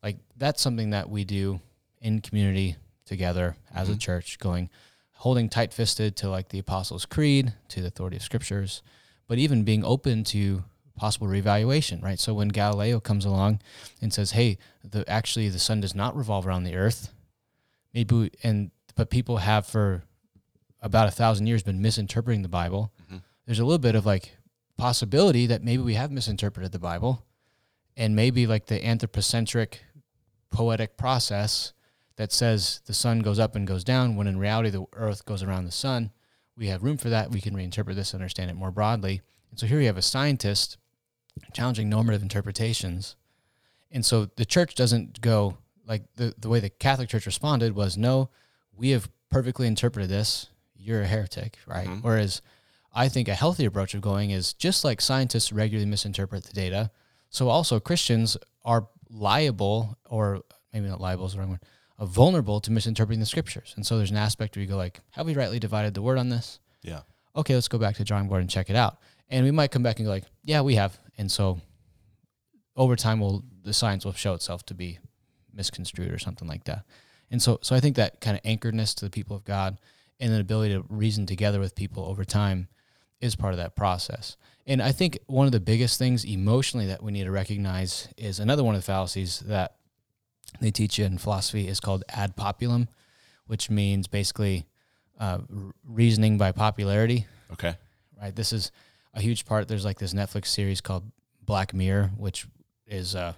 [0.04, 1.62] Like that's something that we do
[2.02, 3.96] in community together as mm-hmm.
[3.96, 4.70] a church, going
[5.14, 8.84] holding tight fisted to like the Apostles' Creed, to the authority of scriptures,
[9.28, 10.66] but even being open to
[10.98, 12.20] possible reevaluation, right?
[12.20, 13.62] So when Galileo comes along
[14.02, 17.14] and says, "Hey, the actually the sun does not revolve around the earth,"
[17.94, 20.04] maybe we, and but people have for
[20.82, 22.92] about a thousand years been misinterpreting the Bible.
[23.06, 23.18] Mm-hmm.
[23.46, 24.36] There's a little bit of like
[24.78, 27.24] possibility that maybe we have misinterpreted the Bible,
[27.96, 29.82] and maybe like the anthropocentric
[30.54, 31.74] poetic process
[32.16, 35.44] that says the sun goes up and goes down, when in reality the earth goes
[35.44, 36.12] around the sun.
[36.56, 37.32] We have room for that.
[37.32, 39.22] We can reinterpret this, understand it more broadly.
[39.50, 40.78] And so here you have a scientist
[41.52, 43.16] challenging normative interpretations.
[43.92, 47.98] And so the church doesn't go like the, the way the Catholic Church responded was
[47.98, 48.30] no,
[48.76, 50.48] we have perfectly interpreted this.
[50.76, 51.88] You're a heretic, right?
[51.88, 52.02] Mm-hmm.
[52.02, 52.42] Whereas
[52.94, 56.92] I think a healthy approach of going is just like scientists regularly misinterpret the data,
[57.30, 60.42] so also Christians are liable, or
[60.74, 61.64] maybe not liable is the wrong word,
[62.00, 63.74] uh, vulnerable to misinterpreting the scriptures.
[63.76, 66.18] And so there's an aspect where you go like, have we rightly divided the word
[66.18, 66.60] on this?
[66.82, 67.02] Yeah.
[67.36, 68.98] Okay, let's go back to the drawing board and check it out.
[69.30, 70.98] And we might come back and go like, yeah, we have.
[71.18, 71.62] And so
[72.76, 75.00] over time, will the science will show itself to be
[75.54, 76.86] misconstrued or something like that.
[77.32, 79.78] And so, so I think that kind of anchoredness to the people of God
[80.20, 82.68] and an ability to reason together with people over time
[83.22, 84.38] is part of that process.
[84.66, 88.40] And I think one of the biggest things emotionally that we need to recognize is
[88.40, 89.76] another one of the fallacies that
[90.62, 92.88] they teach you in philosophy is called ad populum,
[93.48, 94.66] which means basically
[95.20, 95.40] uh,
[95.86, 97.28] reasoning by popularity.
[97.52, 97.76] Okay.
[98.20, 98.36] Right.
[98.36, 98.72] This is
[99.14, 99.68] a huge part.
[99.68, 102.48] There's like this Netflix series called Black Mirror, which
[102.88, 103.34] is uh,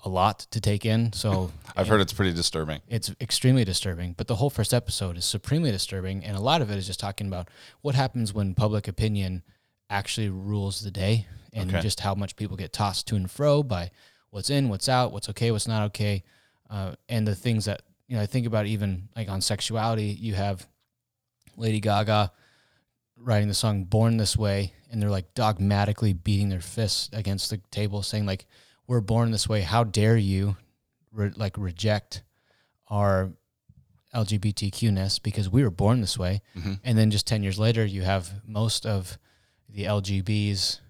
[0.00, 1.12] a lot to take in.
[1.12, 2.80] So I've heard it's pretty disturbing.
[2.88, 4.14] It's extremely disturbing.
[4.16, 7.00] But the whole first episode is supremely disturbing, and a lot of it is just
[7.00, 7.48] talking about
[7.82, 9.42] what happens when public opinion
[9.88, 11.80] actually rules the day, and okay.
[11.80, 13.90] just how much people get tossed to and fro by
[14.30, 16.22] what's in, what's out, what's okay, what's not okay,
[16.70, 18.22] uh, and the things that you know.
[18.22, 20.66] I think about even like on sexuality, you have
[21.56, 22.32] Lady Gaga
[23.16, 27.58] writing the song "Born This Way," and they're like dogmatically beating their fists against the
[27.70, 28.46] table, saying like,
[28.86, 29.62] "We're born this way.
[29.62, 30.56] How dare you,
[31.12, 32.22] re- like reject
[32.88, 33.32] our
[34.14, 36.74] LGBTQness because we were born this way?" Mm-hmm.
[36.84, 39.18] And then just ten years later, you have most of
[39.68, 40.80] the LGBs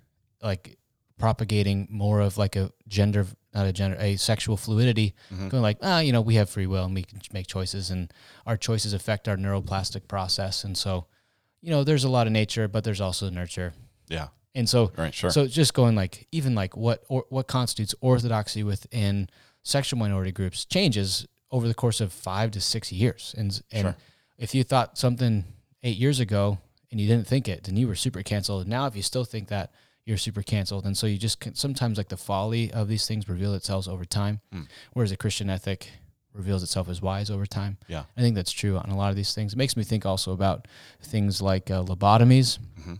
[0.42, 0.78] like
[1.18, 5.48] propagating more of like a gender not a gender a sexual fluidity mm-hmm.
[5.48, 8.12] going like ah you know we have free will and we can make choices and
[8.44, 11.06] our choices affect our neuroplastic process and so
[11.66, 13.74] you know, there's a lot of nature, but there's also nurture.
[14.08, 14.28] Yeah.
[14.54, 15.30] And so, right, sure.
[15.30, 19.28] So just going like even like what or what constitutes orthodoxy within
[19.64, 23.34] sexual minority groups changes over the course of five to six years.
[23.36, 23.96] And and sure.
[24.38, 25.44] if you thought something
[25.82, 26.58] eight years ago
[26.90, 28.66] and you didn't think it, then you were super canceled.
[28.66, 29.72] Now, if you still think that,
[30.04, 30.86] you're super canceled.
[30.86, 34.04] And so you just can, sometimes like the folly of these things reveal itself over
[34.04, 34.40] time.
[34.54, 34.68] Mm.
[34.92, 35.90] Whereas a Christian ethic
[36.32, 37.76] reveals itself as wise over time.
[37.88, 38.04] Yeah.
[38.16, 39.54] I think that's true on a lot of these things.
[39.54, 40.68] It makes me think also about
[41.02, 42.94] things like uh, lobotomies, mm-hmm.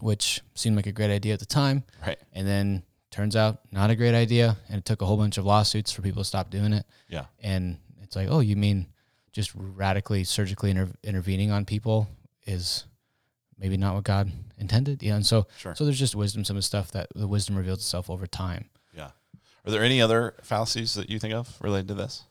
[0.00, 1.84] which seemed like a great idea at the time.
[2.04, 2.18] Right.
[2.32, 4.56] And then turns out not a great idea.
[4.68, 6.84] And it took a whole bunch of lawsuits for people to stop doing it.
[7.08, 7.26] Yeah.
[7.40, 8.88] And it's like, oh, you mean
[9.30, 12.08] just radically surgically inter- intervening on people
[12.44, 12.86] is
[13.58, 15.02] maybe not what God intended.
[15.02, 15.74] Yeah, and so Sure.
[15.74, 18.70] so there's just wisdom, some of the stuff that the wisdom reveals itself over time.
[18.96, 19.10] Yeah.
[19.64, 22.24] Are there any other fallacies that you think of related to this?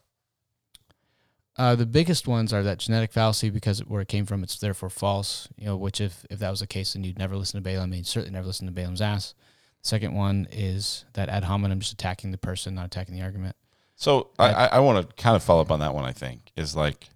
[1.55, 4.89] Uh, the biggest ones are that genetic fallacy because where it came from, it's therefore
[4.89, 5.47] false.
[5.55, 7.91] You know, which if if that was the case, then you'd never listen to Balaam.
[7.91, 9.35] and You'd certainly never listen to Balaam's ass.
[9.81, 13.55] Second one is that ad hominem, just attacking the person, not attacking the argument.
[13.95, 16.05] So I, I, I want to kind of follow up on that one.
[16.05, 17.09] I think is like,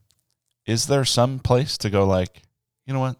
[0.67, 2.43] is there some place to go like,
[2.85, 3.15] you know what,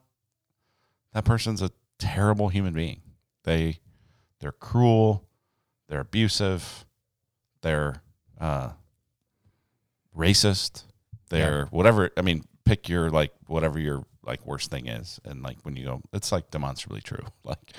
[1.14, 3.02] that person's a terrible human being.
[3.44, 3.80] They
[4.40, 5.28] they're cruel,
[5.88, 6.86] they're abusive,
[7.62, 8.02] they're
[8.40, 8.72] uh,
[10.16, 10.84] racist,
[11.30, 12.12] they're whatever.
[12.18, 15.86] I mean, pick your like whatever your like worst thing is, and like when you
[15.86, 17.26] go, it's like demonstrably true.
[17.44, 17.74] Like,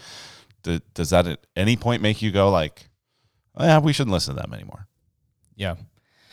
[0.63, 2.89] do, does that at any point make you go like,
[3.61, 4.89] yeah, we shouldn't listen to them anymore?
[5.55, 5.77] Yeah.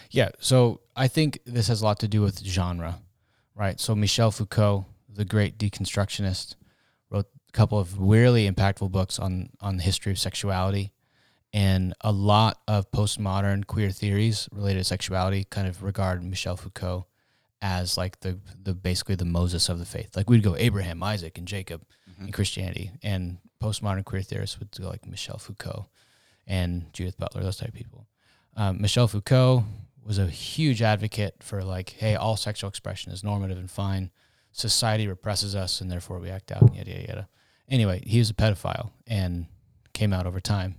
[0.09, 0.29] Yeah.
[0.39, 2.99] So I think this has a lot to do with genre,
[3.53, 3.79] right?
[3.79, 6.55] So Michel Foucault, the great deconstructionist,
[7.55, 10.91] couple of really impactful books on, on the history of sexuality.
[11.53, 17.07] And a lot of postmodern queer theories related to sexuality kind of regard Michel Foucault
[17.61, 20.17] as like the, the basically the Moses of the faith.
[20.17, 21.83] Like we'd go Abraham, Isaac, and Jacob
[22.19, 22.91] in Christianity.
[23.01, 25.87] And postmodern queer theorists would go like Michel Foucault
[26.45, 28.07] and Judith Butler, those type of people
[28.55, 29.65] um, Michel Foucault
[30.03, 34.11] was a huge advocate for like, hey, all sexual expression is normative and fine.
[34.51, 36.73] Society represses us, and therefore we act out.
[36.73, 37.27] Yada yada yada.
[37.69, 39.47] Anyway, he was a pedophile and
[39.93, 40.75] came out over time.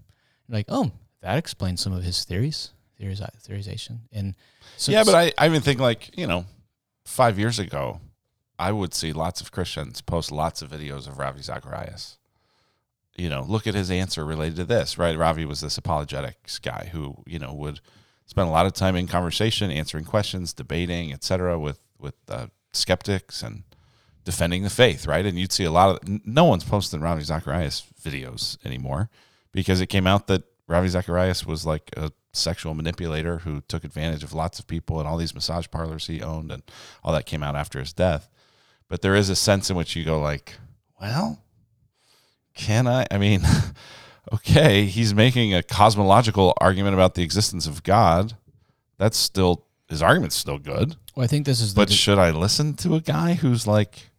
[0.49, 4.35] Like, oh, that explains some of his theories, theories, theorization, and
[4.77, 6.45] so yeah, but I, I even think like you know,
[7.05, 8.01] five years ago,
[8.59, 12.19] I would see lots of Christians post lots of videos of Ravi Zacharias.
[13.17, 15.17] You know, look at his answer related to this, right?
[15.17, 17.81] Ravi was this apologetics guy who you know would
[18.27, 23.43] spend a lot of time in conversation, answering questions, debating, etc., with with uh, skeptics
[23.43, 23.63] and
[24.27, 25.25] defending the faith, right?
[25.25, 29.09] And you'd see a lot of no one's posting Ravi Zacharias videos anymore
[29.53, 34.25] because it came out that Ravi Zacharias was like a sexual manipulator who took advantage
[34.25, 36.65] of lots of people and all these massage parlors he owned and
[37.05, 38.29] all that came out after his death.
[38.89, 40.55] But there is a sense in which you go like,
[41.01, 41.41] well,
[42.55, 43.07] can I?
[43.11, 43.43] I mean,
[44.35, 48.37] okay, he's making a cosmological argument about the existence of God.
[48.99, 50.97] That's still his argument's still good.
[51.15, 54.11] well, I think this is the But should I listen to a guy who's like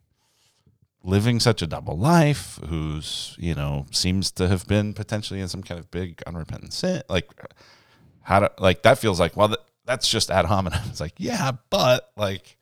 [1.08, 5.64] living such a double life, who's, you know, seems to have been potentially in some
[5.64, 7.02] kind of big unrepentant sin?
[7.10, 7.32] Like,
[8.22, 10.82] how do, like, that feels like, well, that, that's just ad hominem.
[10.90, 12.58] It's like, yeah, but like,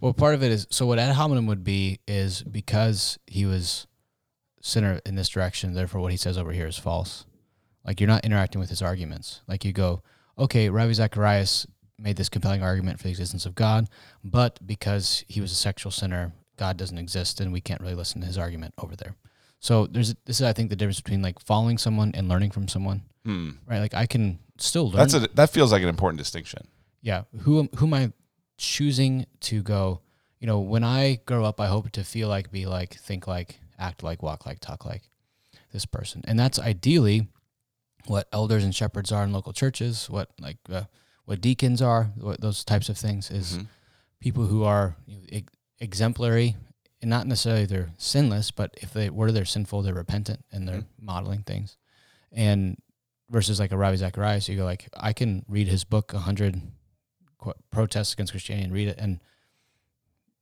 [0.00, 3.86] Well, part of it is so what ad hominem would be is because he was
[4.60, 7.24] sinner in this direction, therefore what he says over here is false.
[7.84, 9.40] Like you're not interacting with his arguments.
[9.48, 10.02] Like you go,
[10.38, 11.66] okay, Ravi Zacharias
[11.98, 13.88] made this compelling argument for the existence of God,
[14.22, 18.20] but because he was a sexual sinner, God doesn't exist, and we can't really listen
[18.20, 19.16] to his argument over there.
[19.60, 22.68] So there's this is I think the difference between like following someone and learning from
[22.68, 23.78] someone, hmm, right?
[23.78, 24.96] Like I can still learn.
[24.96, 26.66] that's a, that feels like an important distinction.
[27.00, 27.22] Yeah.
[27.40, 28.12] Who am who am I
[28.58, 30.00] choosing to go?
[30.40, 33.60] You know, when I grow up, I hope to feel like, be like, think like,
[33.78, 35.02] act like, walk like, talk like
[35.72, 37.28] this person, and that's ideally
[38.06, 40.10] what elders and shepherds are in local churches.
[40.10, 40.84] What like uh,
[41.24, 43.66] what deacons are, what those types of things is Mhm.
[44.18, 45.40] people who are you know,
[45.82, 46.56] exemplary,
[47.02, 50.76] and not necessarily they're sinless, but if they were they're sinful, they're repentant and they're
[50.82, 51.06] mm-hmm.
[51.06, 51.76] modeling things,
[52.30, 52.78] and
[53.28, 56.60] versus like a Ravi Zacharias, you go like, I can read his book, a hundred
[57.38, 59.20] qu- protests against Christianity, and read it, and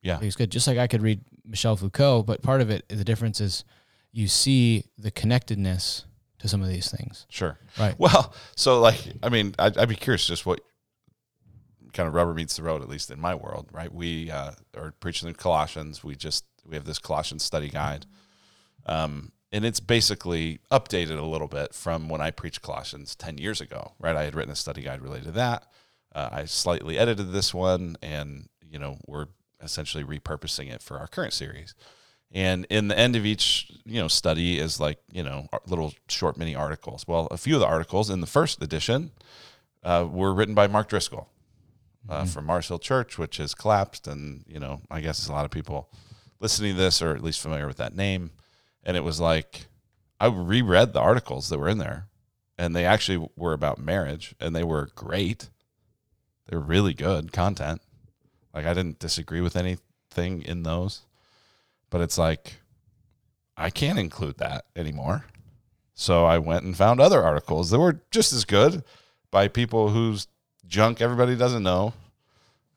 [0.03, 0.19] Yeah.
[0.19, 0.51] he's good.
[0.51, 3.63] Just like I could read Michel Foucault, but part of it, the difference is,
[4.11, 6.05] you see the connectedness
[6.39, 7.57] to some of these things, Sure.
[7.79, 7.95] right?
[7.97, 10.59] Well, so like, I mean, I'd, I'd be curious just what
[11.93, 13.93] kind of rubber meets the road, at least in my world, right?
[13.93, 16.03] We uh, are preaching the Colossians.
[16.03, 18.05] We just we have this Colossians study guide,
[18.85, 23.61] um, and it's basically updated a little bit from when I preached Colossians ten years
[23.61, 24.15] ago, right?
[24.15, 25.67] I had written a study guide related to that.
[26.13, 29.27] Uh, I slightly edited this one, and you know, we're
[29.61, 31.75] essentially repurposing it for our current series.
[32.33, 36.37] And in the end of each, you know, study is like, you know, little short
[36.37, 37.05] mini articles.
[37.05, 39.11] Well, a few of the articles in the first edition
[39.83, 41.27] uh, were written by Mark Driscoll
[42.09, 44.07] uh, from Mars Hill Church, which has collapsed.
[44.07, 45.89] And, you know, I guess a lot of people
[46.39, 48.31] listening to this are at least familiar with that name.
[48.83, 49.67] And it was like,
[50.19, 52.07] I reread the articles that were in there,
[52.57, 55.49] and they actually were about marriage, and they were great.
[56.47, 57.81] They were really good content.
[58.53, 61.03] Like, I didn't disagree with anything in those
[61.91, 62.55] but it's like
[63.55, 65.25] I can't include that anymore.
[65.93, 68.83] So I went and found other articles that were just as good
[69.29, 70.27] by people whose
[70.71, 71.93] junk everybody doesn't know.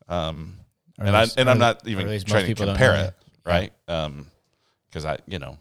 [0.07, 0.57] Um,
[0.99, 3.13] Or and at I and I'm not even trying to compare it.
[3.45, 3.73] right?
[3.87, 4.27] Um,
[4.87, 5.57] because I, you know,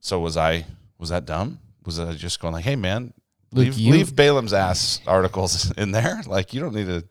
[0.00, 0.66] so was I?
[0.98, 1.58] Was that dumb?
[1.84, 3.12] Was I just going like, hey man,
[3.52, 6.22] Luke, leave you- leave Balaam's ass articles in there?
[6.26, 7.04] Like you don't need to.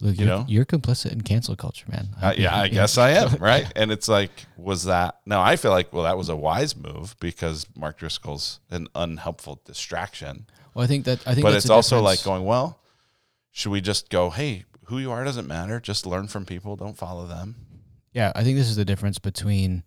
[0.00, 0.44] Luke, You you're, know?
[0.48, 2.08] you're complicit in cancel culture, man.
[2.20, 3.70] Uh, yeah, I guess I am, right?
[3.76, 5.20] And it's like, was that?
[5.24, 9.60] No, I feel like, well, that was a wise move because Mark Driscoll's an unhelpful
[9.64, 10.46] distraction.
[10.74, 12.78] Well, I think that I think, But that's it's also like going, well,
[13.54, 15.78] should we just go, hey, who you are doesn't matter.
[15.80, 16.74] Just learn from people.
[16.74, 17.54] Don't follow them.
[18.12, 19.84] Yeah, I think this is the difference between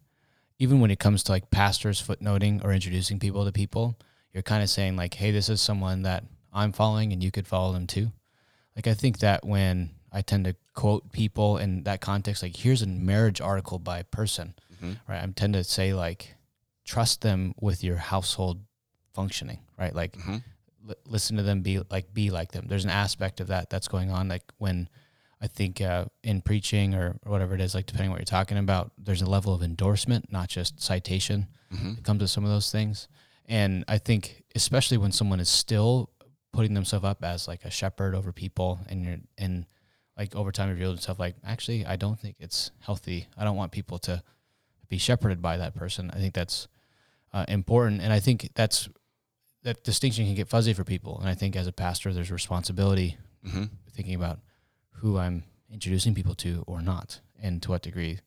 [0.57, 3.99] even when it comes to like pastors footnoting or introducing people to people,
[4.33, 7.45] you're kind of saying like, "Hey, this is someone that I'm following, and you could
[7.45, 8.11] follow them too."
[8.75, 12.81] Like I think that when I tend to quote people in that context, like, "Here's
[12.81, 14.97] a marriage article by person," Mhm.
[15.07, 15.21] right?
[15.21, 16.35] I tend to say like,
[16.85, 18.61] trust them with your household
[19.13, 19.93] functioning, right?
[19.93, 20.41] Like, Mhm.
[20.87, 22.65] Li- listen to them, be like, be like them.
[22.67, 24.89] There's an aspect of that that's going on, like when
[25.39, 28.25] I think uh, in preaching or, or whatever it is, like depending on what you're
[28.25, 31.47] talking about, there's a level of endorsement, not just citation.
[31.71, 31.97] Mhm.
[31.99, 33.07] It comes with some of those things,
[33.45, 36.09] and I think especially when someone is still
[36.53, 39.65] putting themselves up as like a shepherd over people, and you're and
[40.17, 43.27] like over time revealed himself like actually I don't think it's healthy.
[43.37, 44.23] I don't want people to
[44.89, 46.09] be shepherded by that person.
[46.11, 46.67] I think that's
[47.33, 48.87] uh, important, and I think that's
[49.67, 51.19] that distinction can get fuzzy for people.
[51.19, 53.69] And I think as a pastor, there's responsibility Mhm.
[53.91, 54.39] thinking about
[54.91, 58.19] who I'm introducing people to or not, and to what degree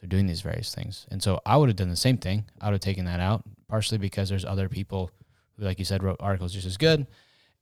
[0.00, 1.06] they're doing these various things.
[1.08, 2.46] And so I would have done the same thing.
[2.60, 5.12] I would have taken that out, partially because there's other people
[5.56, 7.06] who, like you said, wrote articles just as good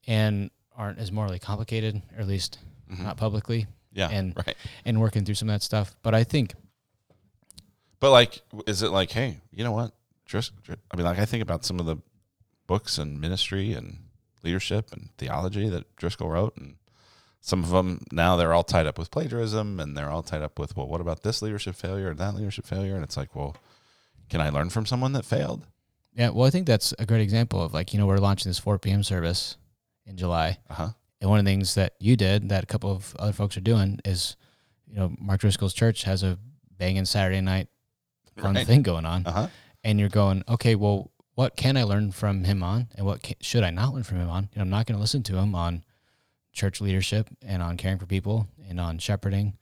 [0.06, 2.58] and aren't as morally complicated, or at least
[2.90, 3.00] Mhm.
[3.00, 4.08] not publicly, Yeah.
[4.08, 4.56] and right.
[4.86, 5.94] and working through some of that stuff.
[6.02, 6.54] But I think
[8.00, 9.92] But like, is it like, hey, you know what?
[10.26, 10.50] Dr-
[10.90, 11.98] I mean, like, I think about some of the
[12.70, 13.98] books and ministry and
[14.44, 16.76] leadership and theology that Driscoll wrote, and
[17.40, 20.58] some of them now they're all tied up with plagiarism, and they're all tied up
[20.58, 22.94] with, well, what about this leadership failure and that leadership failure?
[22.94, 23.56] And it's like, well,
[24.28, 25.66] can I learn from someone that failed?
[26.14, 28.58] Yeah, well, I think that's a great example of like, you know, we're launching this
[28.60, 29.02] 4 p.m.
[29.02, 29.56] service
[30.06, 30.58] in July.
[30.68, 30.88] Uh huh.
[31.20, 33.60] And one of the things that you did that a couple of other folks are
[33.72, 34.36] doing is,
[34.86, 36.38] you know, Mark Driscoll's church has a
[36.78, 37.68] banging Saturday night
[38.40, 38.66] fun Right.
[38.66, 39.26] thing going on.
[39.26, 39.46] Uh huh.
[39.84, 42.88] And you're going, okay, well, what can I learn from him on?
[42.96, 44.48] And what ca should I not learn from him on?
[44.54, 45.84] Know, I'm not going to listen to him on
[46.52, 49.56] church leadership and on caring for people and on shepherding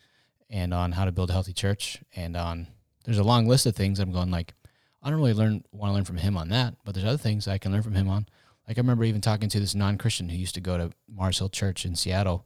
[0.50, 2.66] and on how to build a healthy church and on,
[3.04, 4.54] there's a long list of things I'm going like,
[5.02, 7.46] I don't really learn want to learn from him on that, but there's other things
[7.46, 8.26] I can learn from him on.
[8.66, 11.48] Like I remember even talking to this non-Christian who used to go to Mars Hill
[11.50, 12.44] Church in Seattle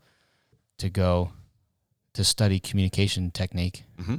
[0.78, 1.32] to go
[2.14, 3.84] to study communication technique.
[3.98, 4.16] hmm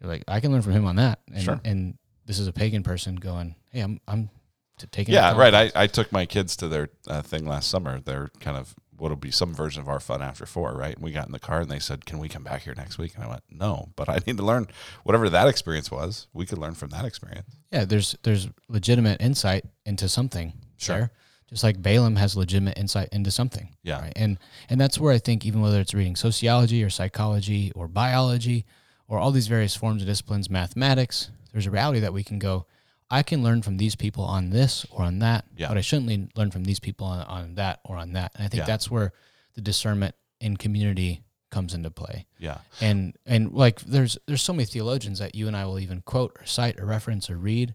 [0.00, 1.18] You're like, I can learn from him on that.
[1.32, 1.60] And, Sure.
[1.64, 4.30] and this is a pagan person going, Hey, I'm, I'm
[4.78, 5.14] t- taking.
[5.14, 5.54] Yeah, right.
[5.54, 5.72] I.
[5.74, 8.00] I took my kids to their uh, thing last summer.
[8.00, 10.94] They're kind of what'll be some version of our fun after four, right?
[10.94, 12.98] And we got in the car and they said, "Can we come back here next
[12.98, 14.68] week?" And I went, "No, but I need to learn
[15.04, 16.26] whatever that experience was.
[16.32, 20.52] We could learn from that experience." yeah, there's, there's legitimate insight into something.
[20.78, 20.96] Sure.
[20.96, 21.10] there.
[21.48, 23.76] Just like Balaam has legitimate insight into something.
[23.82, 24.00] Yeah.
[24.00, 24.12] Right.
[24.16, 28.64] And and that's where I think even whether it's reading sociology or psychology or biology
[29.08, 32.66] or all these various forms of disciplines, mathematics, there's a reality that we can go,
[33.10, 35.68] I can learn from these people on this or on that, Yeah.
[35.68, 38.32] but I shouldn't learn from these people on, on that or on that.
[38.34, 38.66] And I think Yeah.
[38.66, 39.12] that's where
[39.54, 42.26] the discernment in community comes into play.
[42.38, 42.58] Yeah.
[42.82, 46.36] And and like there's there's so many theologians that you and I will even quote
[46.38, 47.74] or cite or reference or read.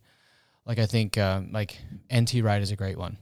[0.65, 1.80] Like I think um, like
[2.12, 2.41] N.T.
[2.44, 3.17] Wright is a great one.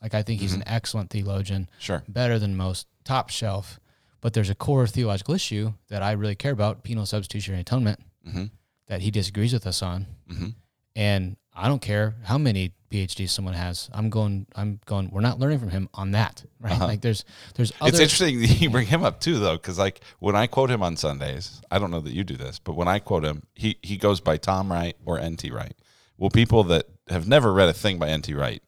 [0.00, 2.04] Like I think he's an excellent theologian Sure.
[2.06, 3.80] better than most, top shelf.
[4.20, 8.44] But there's a core theological issue that I really care about: penal substitutionary atonement hmm
[8.86, 10.48] that he disagrees with us on, hmm
[10.96, 13.90] and I don't care how many PhDs someone has.
[13.92, 14.46] I'm going.
[14.54, 15.10] I'm going.
[15.10, 16.72] We're not learning from him on that, right?
[16.72, 16.86] Uh-huh.
[16.86, 17.88] Like there's there's other.
[17.90, 20.82] It's interesting that you bring him up too, though, because like when I quote him
[20.82, 23.78] on Sundays, I don't know that you do this, but when I quote him, he
[23.82, 25.50] he goes by Tom Wright or N.T.
[25.50, 25.76] Wright.
[26.16, 28.32] Well, people that have never read a thing by N.T.
[28.34, 28.62] Wright,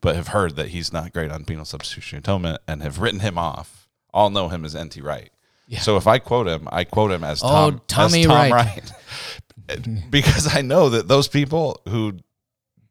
[0.00, 3.38] but have heard that he's not great on penal substitution atonement and have written him
[3.38, 5.00] off, all know him as N.T.
[5.00, 5.30] Wright.
[5.66, 5.78] Yeah.
[5.80, 8.92] So if I quote him, I quote him as Oh, Tom, as Tommy Tom Wright.
[10.10, 12.18] because I know that those people who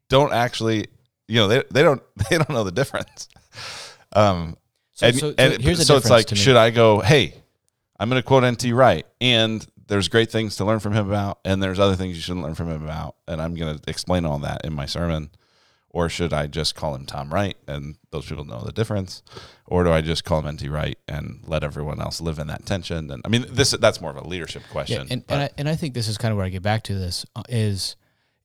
[0.08, 0.86] don't actually,
[1.28, 3.28] you know, they they don't they don't know the difference.
[4.12, 4.56] Um,
[4.92, 7.00] So- and, so- so and here's the so it's like, should I go?
[7.00, 7.34] Hey,
[7.98, 11.38] I'm going to quote NT Wright, and there's great things to learn from him about,
[11.44, 14.24] and there's other things you shouldn't learn from him about, and I'm going to explain
[14.24, 15.30] all that in my sermon.
[15.92, 19.22] Or should I just call him Tom Wright, and those people know the difference?
[19.66, 22.64] Or do I just call him NT Wright and let everyone else live in that
[22.64, 23.10] tension?
[23.10, 25.06] And I mean, this that's more of a leadership Yeah, question.
[25.10, 26.94] and, and, I, and I think this is kind of where I get back to
[26.94, 27.96] this uh, is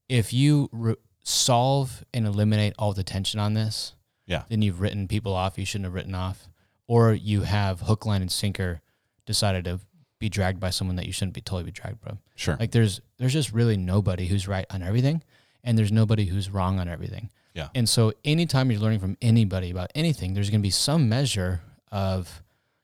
[0.10, 3.94] if you re- solve and eliminate all the tension on this,
[4.26, 4.44] Yeah.
[4.50, 6.48] then you've written people off you shouldn't have written off,
[6.88, 8.82] or you have hook, line, and sinker
[9.28, 9.80] decided to
[10.18, 12.14] be dragged by someone that you shouldn't be totally be dragged by.
[12.36, 12.58] Sure.
[12.60, 15.22] Like there's there's just really nobody who's right on everything,
[15.66, 17.30] and there's nobody who's wrong on everything.
[17.54, 17.68] Yeah.
[17.76, 21.62] And so anytime you're learning from anybody about anything, there's going to be some measure
[21.92, 22.42] of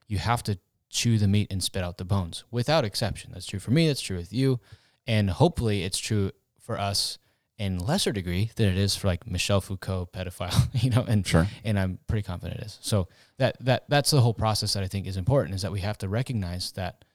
[0.08, 0.58] you have to
[0.90, 3.32] chew the meat and spit out the bones, without exception.
[3.34, 3.88] That's true for me.
[3.88, 4.60] That's true with you,
[5.08, 7.18] and hopefully it's true for us
[7.58, 10.68] in lesser degree than it is for like Michel Foucault, pedophile.
[10.84, 11.48] You know, and Sure.
[11.64, 12.80] and I'm pretty confident it is.
[12.82, 13.08] So
[13.38, 15.98] that that that's the whole process that I think is important is that we have
[16.00, 17.06] to recognize that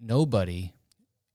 [0.00, 0.72] nobody,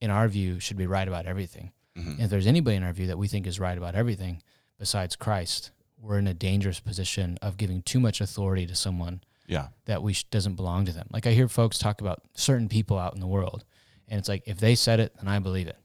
[0.01, 1.72] in our view, should be right about everything.
[1.97, 2.11] Mhm.
[2.13, 4.41] And if there's anybody in our view that we think is right about everything
[4.77, 9.67] besides Christ, we're in a dangerous position of giving too much authority to someone Yeah.
[9.85, 11.07] that we sh- doesn't belong to them.
[11.11, 13.65] Like I hear folks talk about certain people out in the world,
[14.07, 15.77] and it's like if they said it, then I believe it,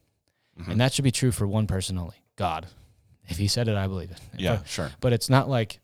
[0.58, 0.68] Mhm.
[0.72, 2.68] and that should be true for one person only, God.
[3.28, 4.20] If He said it, I believe it.
[4.38, 4.56] Yeah.
[4.56, 4.90] But, Sure.
[5.00, 5.80] but it's not like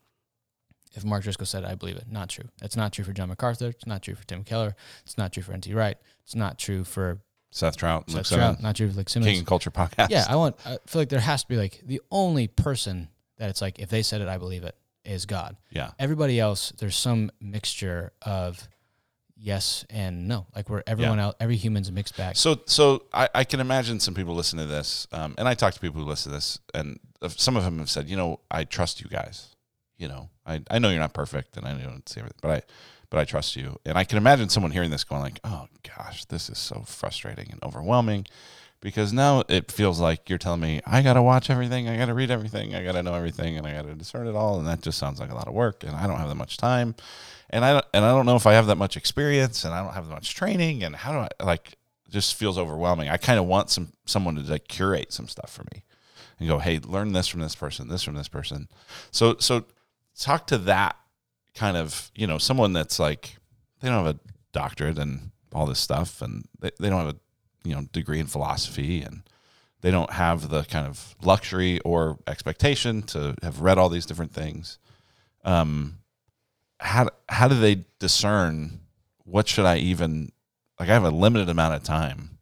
[0.94, 2.06] if Mark Driscoll said it, I believe it.
[2.10, 2.48] Not true.
[2.62, 3.68] It's not true for John MacArthur.
[3.70, 4.76] It's not true for Tim Keller.
[5.04, 5.72] It's not true for N.T.
[5.74, 5.98] Wright.
[6.22, 7.20] It's not true for
[7.52, 8.10] Seth Trout.
[8.10, 8.26] Seth Luke.
[8.26, 9.30] Simmons, Not Luke Simmons.
[9.30, 10.10] King and Culture podcast.
[10.10, 10.56] Yeah, I want.
[10.66, 13.90] I feel like there has to be like the only person that it's like if
[13.90, 14.74] they said it, I believe it
[15.04, 15.56] is God.
[15.70, 15.90] Yeah.
[15.98, 18.68] Everybody else, there's some mixture of
[19.36, 20.46] yes and no.
[20.56, 22.36] Like where everyone else, every human's a mixed bag.
[22.36, 25.74] So, so I, I can imagine some people listen to this, um, and I talk
[25.74, 26.98] to people who listen to this, and
[27.28, 29.48] some of them have said, you know, I trust you guys.
[29.98, 32.62] You know, I, I know you're not perfect, and I don't see everything, but I,
[33.12, 33.78] but I trust you.
[33.84, 37.48] And I can imagine someone hearing this going like, oh gosh, this is so frustrating
[37.52, 38.24] and overwhelming,
[38.80, 42.06] because now it feels like you're telling me I got to watch everything, I got
[42.06, 44.58] to read everything, I got to know everything, and I got to discern it all,
[44.58, 46.56] and that just sounds like a lot of work, and I don't have that much
[46.56, 46.94] time,
[47.50, 49.84] and I don't, and I don't know if I have that much experience, and I
[49.84, 51.76] don't have that much training, and how do I like?
[52.08, 53.10] Just feels overwhelming.
[53.10, 55.84] I kind of want some someone to like curate some stuff for me,
[56.38, 58.68] and go, hey, learn this from this person, this from this person.
[59.10, 59.64] So so
[60.18, 60.96] talk to that
[61.54, 63.36] kind of you know someone that's like
[63.80, 64.20] they don't have a
[64.52, 67.18] doctorate and all this stuff, and they, they don't have a
[67.64, 69.22] you know degree in philosophy and
[69.82, 74.32] they don't have the kind of luxury or expectation to have read all these different
[74.32, 74.78] things.
[75.44, 75.98] Um
[76.80, 78.80] how how do they discern
[79.24, 80.32] what should i even
[80.80, 82.38] like i have a limited amount of time.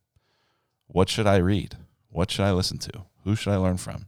[0.86, 1.76] What should i read?
[2.08, 3.04] What should i listen to?
[3.24, 4.06] Who should i learn from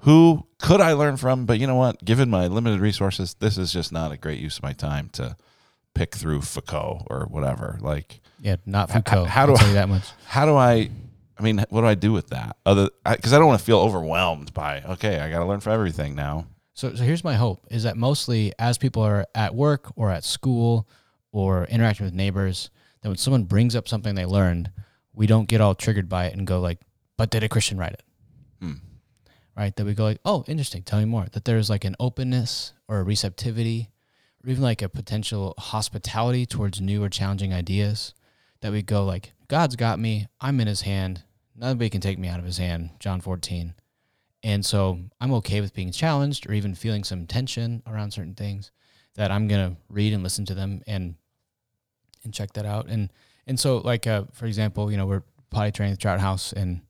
[0.00, 3.72] who could i learn from but you know what given my limited resources this is
[3.72, 5.36] just not a great use of my time to
[5.94, 9.24] pick through foucault or whatever like yeah, not Foucault.
[9.26, 10.04] how I'll do tell I- you that much?
[10.24, 10.88] how do I?
[11.38, 12.56] I mean, what do I do with that?
[12.64, 14.80] Other because I, don't want to feel overwhelmed by.
[14.82, 16.46] Okay, I got to learn from everything now.
[16.72, 20.24] So, so here's my hope: is that mostly as people are at work or at
[20.24, 20.88] school
[21.32, 22.70] or interacting with neighbors,
[23.02, 24.70] that when someone brings up something they learned,
[25.12, 26.78] we don't get all triggered by it and go like,
[27.18, 28.02] "But did a Christian write it?"
[28.62, 28.72] Hmm.
[29.60, 29.76] Right?
[29.76, 30.82] That we go like, "Oh, interesting.
[30.82, 33.90] Tell me more." That there's like an openness or a receptivity,
[34.42, 38.14] or even like a potential hospitality towards new or challenging ideas.
[38.62, 40.28] That we go like, "God's got me.
[40.40, 41.24] I'm in His hand.
[41.54, 43.74] Nobody can take me out of His hand." John 14.
[44.42, 48.70] And so I'm okay with being challenged or even feeling some tension around certain things
[49.16, 51.16] that I'm to read and listen to them and
[52.24, 52.86] and check that out.
[52.86, 53.12] And
[53.46, 56.80] and so like uh, for example, you know, we're potty training at Trout House and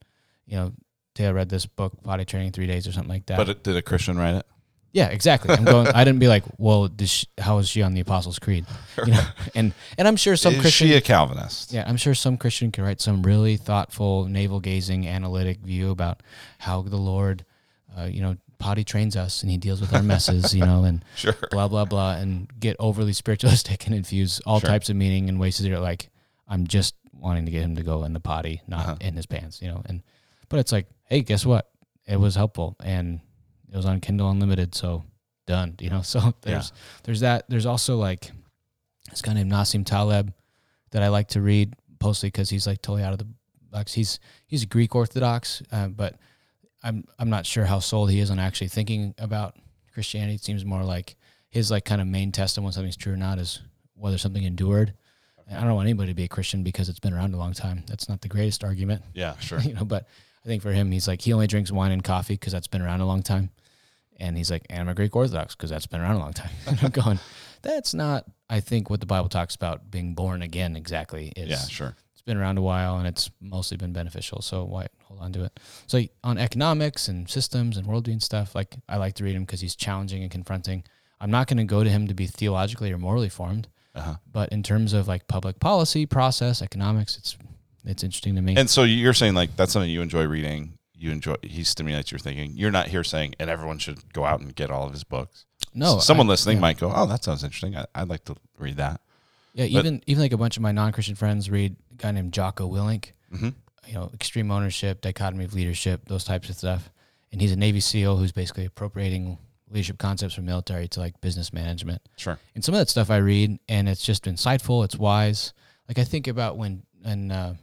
[0.47, 0.73] you know,
[1.15, 3.37] Taylor read this book, Potty Training 3 Days or something like that.
[3.37, 4.47] But it, did a Christian write it?
[4.93, 5.55] yeah, exactly.
[5.55, 8.67] I'm going I didn't be like, "Well, she, how is she on the Apostles' Creed?"
[8.99, 9.25] You know?
[9.55, 11.73] And and I'm sure some Is Christian she a Calvinist?
[11.73, 16.23] yeah, I'm sure some Christian could write some really thoughtful, navel gazing, analytic view about
[16.59, 17.45] how the Lord,
[17.97, 21.05] uh, you know, potty trains us and he deals with our messes, you know, and
[21.15, 21.35] Sure.
[21.51, 24.69] blah, blah, blah, and get overly spiritualistic and infuse all Sure.
[24.71, 26.11] types of meaning and ways that are like,
[26.49, 28.97] I'm just wanting to get him to go in the potty, not Uh-huh.
[29.01, 29.83] in his pants, you know.
[29.87, 30.03] And,
[30.49, 31.71] but it's like, hey, guess what?
[32.07, 33.21] It was helpful and
[33.71, 34.75] it was on Kindle Unlimited.
[34.75, 35.05] So
[35.47, 36.01] done, you know.
[36.05, 36.73] So there's,
[37.05, 37.45] there's that.
[37.49, 38.31] There's also like
[39.11, 40.33] this guy named Nassim Taleb
[40.93, 43.27] that I like to read, mostly because he's like totally out of the
[43.71, 43.93] box.
[43.93, 46.17] He's he's a Greek Orthodox, uh, but
[46.83, 49.57] I'm I'm not sure how sold he is on actually thinking about
[49.93, 50.35] Christianity.
[50.37, 51.17] It seems more like
[51.51, 53.61] his like kind of main test on whether something's true or not is
[53.95, 54.95] whether something endured.
[55.53, 57.83] I don't want anybody to be a Christian because it's been around a long time.
[57.89, 59.59] That's not the greatest argument, Yeah, sure.
[59.65, 59.85] you know.
[59.85, 60.07] But
[60.45, 62.83] I think for him, he's like he only drinks wine and coffee because that's been
[62.83, 63.51] around a long time.
[64.19, 66.51] And he's like, and I'm a Greek Orthodox because that's been around a long time.
[66.67, 67.19] And I'm going,
[67.63, 71.33] that's not, I think, what the Bible talks about being born again exactly.
[71.37, 71.97] Is Yeah, sure.
[72.13, 74.43] it's been around a while and it's mostly been beneficial.
[74.43, 75.59] So why hold on to it?
[75.87, 79.45] So on economics and systems and worldview and stuff, like I like to read him
[79.45, 80.85] because he's challenging and confronting.
[81.21, 84.17] I'm not going to go to him to be theologically or morally formed, Uh-huh.
[84.31, 87.37] but in terms of like public policy, process, economics, it's
[87.85, 88.57] it's interesting to me.
[88.57, 90.75] And so you're saying like that's something you enjoy reading.
[90.95, 92.53] You enjoy he stimulates your thinking.
[92.57, 95.47] You're not here saying and everyone should go out and get all of his books.
[95.75, 96.61] no, someone I- listening yeah.
[96.63, 97.77] might go, "Oh, that sounds interesting.
[97.77, 99.01] I, I'd like to read that."
[99.55, 102.11] Yeah, But- even even like a bunch of my non Christian friends read a guy
[102.13, 103.13] named Jocko Willink.
[103.35, 103.55] Mhm.
[103.89, 106.91] You know, extreme ownership, dichotomy of leadership, those types of stuff.
[107.33, 109.39] And he's a Navy SEAL who's basically appropriating
[109.71, 112.03] leadership concepts from military to like business management.
[112.17, 112.39] Sure.
[112.55, 114.85] And some of that stuff I read, and it's just insightful.
[114.85, 115.53] It's wise.
[115.89, 117.55] Like I think about when and uh,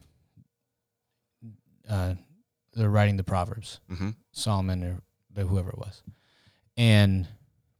[1.90, 2.16] uh,
[2.74, 4.10] they're writing the Proverbs, Mm-hmm.
[4.32, 5.02] Solomon or
[5.34, 6.02] but whoever it was,
[6.76, 7.28] and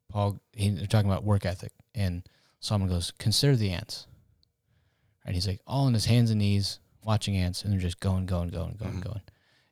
[0.10, 0.40] Paul.
[0.54, 2.24] He, they're talking about work ethic, and
[2.60, 4.08] Solomon goes, "Consider the ants."
[5.26, 8.26] And he's like all on his hands and knees watching ants, and they're just going,
[8.26, 9.04] going, going, going, Mhm.
[9.04, 9.22] going.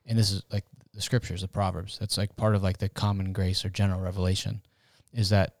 [0.04, 1.98] And this is like the scriptures, the Proverbs.
[1.98, 4.60] That's like part of like the common grace or general revelation,
[5.12, 5.56] is that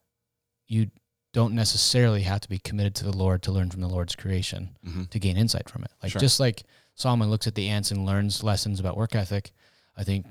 [0.66, 0.90] you
[1.32, 4.76] don't necessarily have to be committed to the Lord to learn from the Lord's creation
[4.86, 5.04] Mm-hmm.
[5.04, 5.90] to gain insight from it.
[6.02, 6.20] Like Sure.
[6.20, 6.64] just like
[6.96, 9.52] Solomon looks at the ants and learns lessons about work ethic,
[9.96, 10.26] I think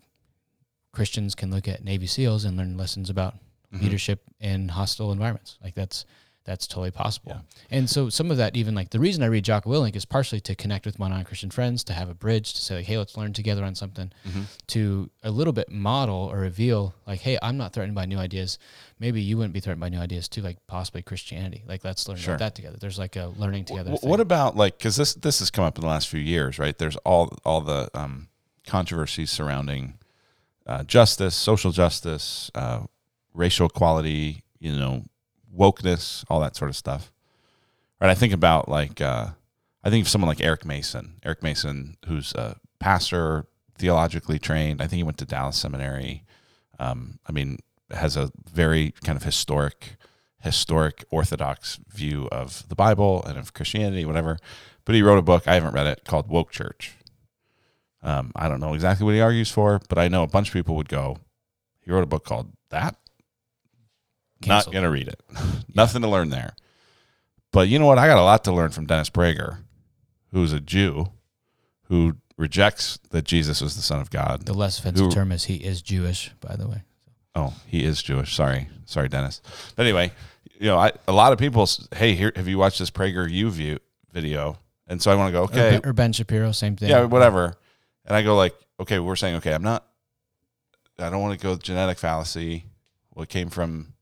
[0.91, 3.35] Christians can look at Navy SEALs and learn lessons about
[3.73, 3.83] Mm-hmm.
[3.83, 5.57] leadership in hostile environments.
[5.61, 6.05] Like that's
[6.45, 7.31] that's totally possible.
[7.33, 7.41] Yeah.
[7.77, 10.39] And so some of that even like the reason I read Jocko Willink is partially
[10.41, 13.17] to connect with my non-Christian friends, to have a bridge, to say like, hey, let's
[13.17, 14.43] learn together on something, Mm-hmm.
[14.67, 18.59] to a little bit model or reveal like, hey, I'm not threatened by new ideas.
[18.99, 21.63] Maybe you wouldn't be threatened by new ideas too, like possibly Christianity.
[21.67, 22.35] Like let's learn Sure.
[22.35, 22.77] about that together.
[22.79, 23.97] There's like a learning together.
[23.97, 24.09] Thing.
[24.09, 26.77] What about like because this this has come up in the last few years, right?
[26.77, 28.27] There's all all the um,
[28.67, 29.95] controversies surrounding
[30.67, 32.81] uh, justice, social justice, uh,
[33.33, 35.03] racial equality, you know,
[35.57, 37.11] wokeness, all that sort of stuff.
[37.99, 38.09] Right?
[38.09, 39.29] I think about like uh,
[39.83, 41.15] I think of someone like Eric Mason.
[41.23, 43.45] Eric Mason, who's a pastor,
[43.77, 44.81] theologically trained.
[44.81, 46.23] I think he went to Dallas Seminary.
[46.79, 47.59] Um, I mean,
[47.91, 49.97] has a very kind of historic
[50.45, 54.37] historic orthodox view of the Bible and of Christianity, whatever.
[54.85, 56.93] But he wrote a book, I haven't read it, called Woke Church.
[58.03, 60.53] Um, I don't know exactly what he argues for, but I know a bunch of
[60.53, 61.17] people would go,
[61.81, 62.95] he wrote a book called That.
[64.41, 64.73] Canceled.
[64.73, 65.21] Not going to read it.
[65.75, 66.55] Nothing to learn there.
[67.51, 67.97] But you know what?
[67.97, 69.59] I got a lot to learn from Dennis Prager,
[70.31, 71.07] who's a Jew
[71.83, 74.45] who rejects that Jesus was the Son of God.
[74.45, 76.83] The less offensive Who- term is he is Jewish, by the way.
[77.33, 78.33] Oh, he is Jewish.
[78.35, 79.41] Sorry, sorry, Dennis.
[79.75, 80.11] But anyway,
[80.59, 83.49] you know, I, a lot of people, hey, here, have you watched this Prager U
[83.51, 83.79] view
[84.13, 84.57] video?
[84.87, 86.89] And so I want to go, okay, Or, Ben Shapiro, same thing.
[86.89, 87.55] yeah, whatever.
[88.05, 89.85] And I go like, okay, we're saying, okay, I'm not,
[90.99, 92.65] I don't want to go with genetic fallacy.
[93.13, 93.93] Well, it came from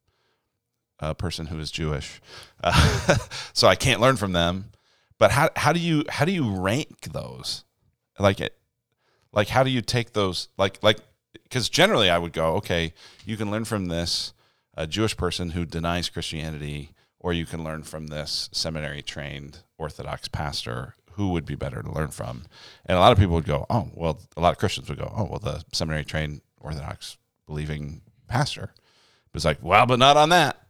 [1.10, 2.22] a person who is Jewish,
[2.64, 3.18] uh,
[3.54, 4.72] so I can't learn from them.
[5.18, 7.64] But how how do you how do you rank those?
[8.20, 8.58] Like it,
[9.32, 10.49] like how do you take those?
[10.58, 10.99] Like like
[11.43, 12.93] because generally I would go, okay,
[13.26, 14.34] you can learn from this
[14.76, 20.28] a Jewish person who denies Christianity, or you can learn from this seminary trained Orthodox
[20.28, 20.95] pastor.
[21.12, 22.45] Who would be better to learn from?
[22.88, 25.14] And a lot of people would go, oh, well, a lot of Christians would go,
[25.16, 28.72] oh, well, the seminary trained Orthodox believing pastor.
[29.32, 30.62] But it's like, well, but not on that.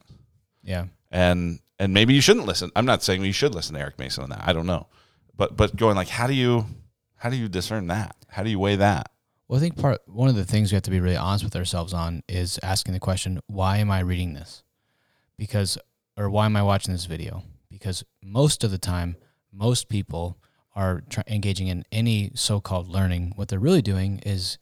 [0.64, 0.86] Yeah.
[1.12, 2.72] And and maybe you shouldn't listen.
[2.76, 4.42] I'm not saying you should listen to Eric Mason on that.
[4.44, 4.88] I don't know.
[5.36, 6.66] But but going like, how do you
[7.16, 8.16] how do you discern that?
[8.30, 9.12] How do you weigh that?
[9.48, 11.56] Well, I think part one of the things we have to be really honest with
[11.56, 14.64] ourselves on is asking the question, why am I reading this?
[15.38, 15.78] Because
[16.18, 17.44] or why am I watching this video?
[17.70, 19.16] Because most of the time,
[19.52, 20.38] most people
[20.76, 23.34] are try- engaging in any so-called learning.
[23.36, 24.58] What they're really doing is,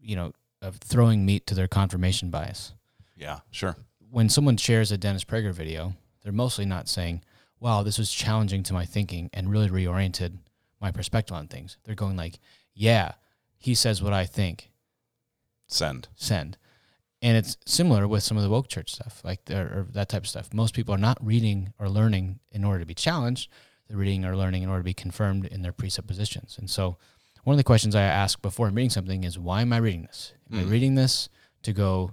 [0.00, 0.32] you know,
[0.62, 2.72] of throwing meat to their confirmation bias.
[3.16, 3.76] Yeah, sure.
[4.10, 7.22] When someone shares a Dennis Prager video, they're mostly not saying,
[7.60, 10.38] "Wow, this was challenging to my thinking and really reoriented
[10.80, 12.38] my perspective on things." They're going like,
[12.74, 13.12] "Yeah,
[13.58, 14.70] he says what I think."
[15.68, 16.08] Send.
[16.14, 16.58] send.
[17.22, 20.28] And it's similar with some of the woke church stuff, like or that type of
[20.28, 20.52] stuff.
[20.54, 23.50] Most people are not reading or learning in order to be challenged.
[23.88, 26.56] They're reading or learning in order to be confirmed in their presuppositions.
[26.58, 26.98] And so,
[27.44, 30.02] one of the questions I ask before I'm reading something is, why am I reading
[30.02, 30.34] this?
[30.52, 30.70] Am I Mm.
[30.70, 31.28] reading this
[31.62, 32.12] to go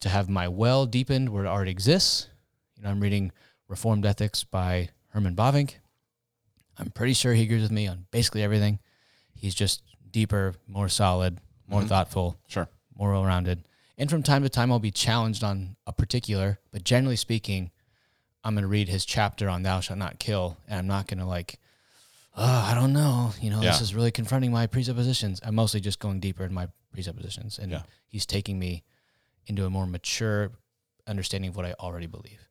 [0.00, 2.28] to have my well deepened where it already exists?
[2.76, 3.32] You know, I'm reading
[3.68, 5.74] Reformed Ethics by Herman Bavinck.
[6.78, 8.80] I'm pretty sure he agrees with me on basically everything.
[9.34, 11.38] He's just deeper, more solid,
[11.68, 11.88] more Mhm.
[11.88, 12.68] thoughtful, Sure.
[12.96, 13.66] more well rounded.
[13.96, 17.70] And from time to time, I'll be challenged on a particular, but generally speaking,
[18.42, 20.58] I'm going to read his chapter on thou shalt not kill.
[20.66, 21.58] And I'm not going to like,
[22.36, 23.32] oh, I don't know.
[23.40, 25.40] You know, this is really confronting my presuppositions.
[25.44, 27.58] I'm mostly just going deeper in my presuppositions.
[27.58, 27.82] And Yeah.
[28.08, 28.82] he's taking me
[29.46, 30.50] into a more mature
[31.06, 32.48] understanding of what I already believe.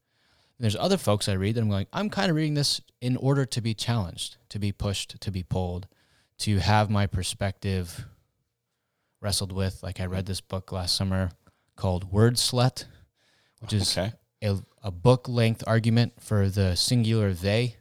[0.57, 3.17] And there's other folks I read that I'm going, I'm kind of reading this in
[3.17, 5.87] order to be challenged, to be pushed, to be pulled,
[6.39, 8.05] to have my perspective
[9.21, 9.81] wrestled with.
[9.81, 11.31] Like I read this book last summer
[11.75, 12.85] called Word Slut,
[13.59, 14.13] which is Okay.
[14.43, 17.77] a, a book length argument for the singular they.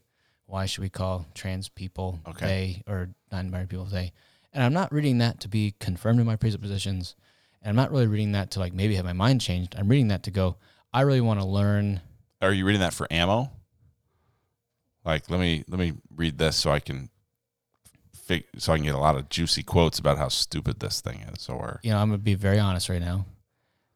[0.47, 2.47] Why should we call trans people Okay.
[2.47, 4.13] they or non binary people they?
[4.53, 7.15] And I'm not reading that to be confirmed in my presuppositions.
[7.63, 9.75] And I'm not really reading that to like maybe have my mind changed.
[9.79, 10.57] I'm reading that to go,
[10.93, 12.01] I really want to learn.
[12.41, 13.51] Are you reading that for ammo?
[15.05, 17.09] Like, let me let me read this so I can
[18.15, 21.21] fig- so I can get a lot of juicy quotes about how stupid this thing
[21.33, 23.27] is, or you know, I'm gonna be very honest right now.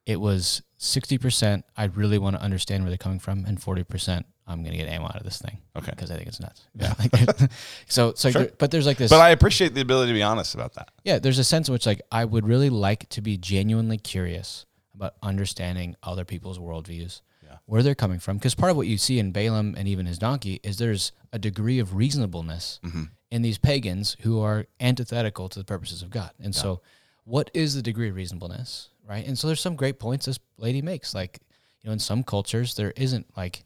[0.04, 1.64] It was sixty percent.
[1.76, 4.26] I really want to understand where they're coming from, and forty percent.
[4.46, 5.90] I'm gonna get ammo out of this thing okay.
[5.90, 6.66] because I think it's nuts.
[6.74, 6.94] Yeah.
[7.00, 7.50] Like,
[7.88, 8.48] so, so, Sure.
[8.58, 9.10] but there's like this.
[9.10, 10.90] But I appreciate the ability to be honest about that.
[11.04, 14.64] yeah, there's a sense in which like I would really like to be genuinely curious
[14.94, 17.56] about understanding other people's worldviews, Yeah.
[17.66, 18.38] where they're coming from.
[18.38, 21.38] Because part of what you see in Balaam and even his donkey is there's a
[21.38, 23.02] degree of reasonableness Mm-hmm.
[23.30, 26.30] in these pagans who are antithetical to the purposes of God.
[26.40, 26.80] And so,
[27.24, 29.26] what is the degree of reasonableness, right?
[29.26, 31.14] And so, there's some great points this lady makes.
[31.14, 31.40] Like,
[31.82, 33.64] you know, in some cultures, there isn't like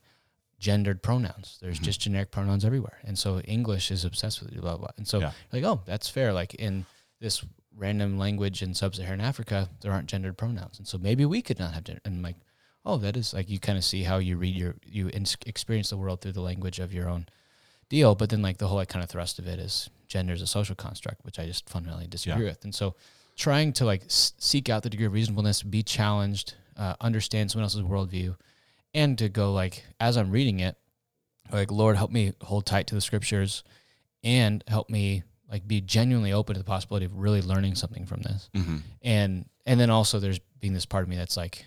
[0.60, 1.58] gendered pronouns.
[1.60, 1.84] There's Mm-hmm.
[1.84, 2.98] just generic pronouns everywhere.
[3.02, 4.88] And so, English is obsessed with blah, blah, blah.
[4.96, 5.32] And so, Yeah.
[5.52, 6.32] like, oh, that's fair.
[6.32, 6.86] Like, in
[7.18, 7.42] this
[7.76, 10.78] random language in sub Saharan Africa, there aren't gendered pronouns.
[10.78, 12.02] And so, maybe we could not have gender.
[12.04, 12.36] And like,
[12.84, 15.90] oh, that is like, you kind of see how you read your, you ins- experience
[15.90, 17.26] the world through the language of your own
[17.88, 18.14] deal.
[18.14, 20.46] But then like the whole like kind of thrust of it is gender is a
[20.46, 22.64] social construct, which I just fundamentally disagree with.
[22.64, 22.94] And so
[23.36, 27.64] trying to like s- seek out the degree of reasonableness, be challenged, uh, understand someone
[27.64, 28.34] else's worldview,
[28.94, 30.76] and to go like as I'm reading it,
[31.52, 33.64] like Lord help me hold tight to the scriptures,
[34.22, 38.22] and help me like be genuinely open to the possibility of really learning something from
[38.22, 38.48] this.
[38.54, 38.76] Mm-hmm.
[39.02, 41.64] And and then also there's being this part of me that's like.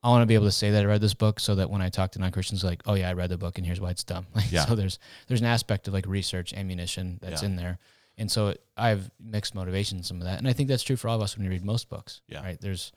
[0.00, 1.82] I want to be able to say that I read this book, so that when
[1.82, 4.04] I talk to non-Christians, like, oh yeah, I read the book, and here's why it's
[4.04, 4.26] dumb.
[4.34, 4.64] Like, Yeah.
[4.64, 7.48] So there's there's an aspect of like research ammunition that's Yeah.
[7.48, 7.78] in there,
[8.16, 10.84] and so it, I have mixed motivations in some of that, and I think that's
[10.84, 12.20] true for all of us when we read most books.
[12.28, 12.44] Yeah.
[12.44, 12.60] Right.
[12.60, 12.92] There's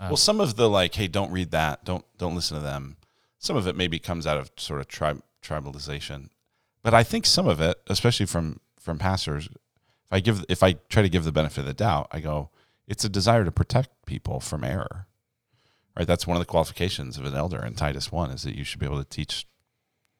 [0.00, 2.96] uh, well, some of the like, hey, don't read that, don't don't listen to them.
[3.38, 6.30] Some of it maybe comes out of sort of tribe tribalization,
[6.82, 10.72] but I think some of it, especially from from pastors, if I give if I
[10.88, 12.48] try to give the benefit of the doubt, I go,
[12.88, 15.06] it's a desire to protect people from error.
[15.96, 18.64] Right, that's one of the qualifications of an elder in Titus one is that you
[18.64, 19.46] should be able to teach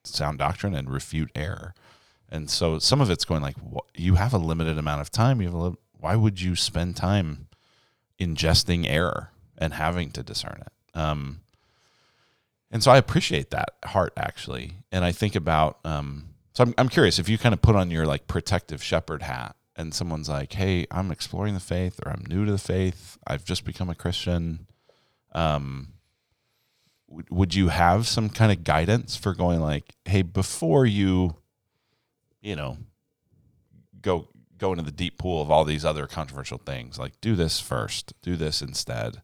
[0.03, 1.73] sound doctrine and refute error.
[2.29, 3.55] And so some of it's going like,
[3.95, 5.41] you have a limited amount of time.
[5.41, 7.47] You have a li- why would you spend time
[8.19, 10.97] ingesting error and having to discern it?
[10.97, 11.39] Um,
[12.71, 14.75] and so I appreciate that heart actually.
[14.91, 17.91] And I think about, um, so I'm, I'm curious if you kind of put on
[17.91, 22.23] your like protective shepherd hat and someone's like, Hey, I'm exploring the faith or I'm
[22.27, 23.17] new to the faith.
[23.27, 24.67] I've just become a Christian.
[25.33, 25.93] Um,
[27.07, 31.35] would- would you have some kind of guidance for going like, Hey, before you,
[32.41, 32.77] you know,
[34.01, 37.59] go, go into the deep pool of all these other controversial things, like do this
[37.59, 39.21] first, do this instead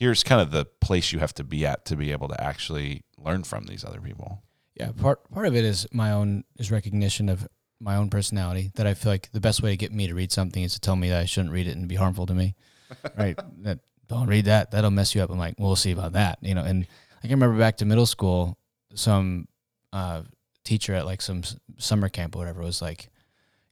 [0.00, 3.04] here's kind of the place you have to be at to be able to actually
[3.18, 4.42] learn from these other people.
[4.74, 4.90] yeah.
[4.92, 7.46] Part part of it is my own is recognition of
[7.78, 10.32] my own personality that I feel like the best way to get me to read
[10.32, 12.56] something is to tell me that I shouldn't read it and be harmful to me.
[13.16, 13.38] right.
[13.62, 13.78] That
[14.08, 14.70] don't read that.
[14.72, 15.30] That'll mess you up.
[15.30, 16.38] I'm like, we'll see about that.
[16.42, 16.86] You know, and
[17.18, 18.58] I can remember back to middle school,
[18.94, 19.46] some
[19.92, 20.22] uh,
[20.64, 23.08] teacher at like some s- summer camp or whatever was like,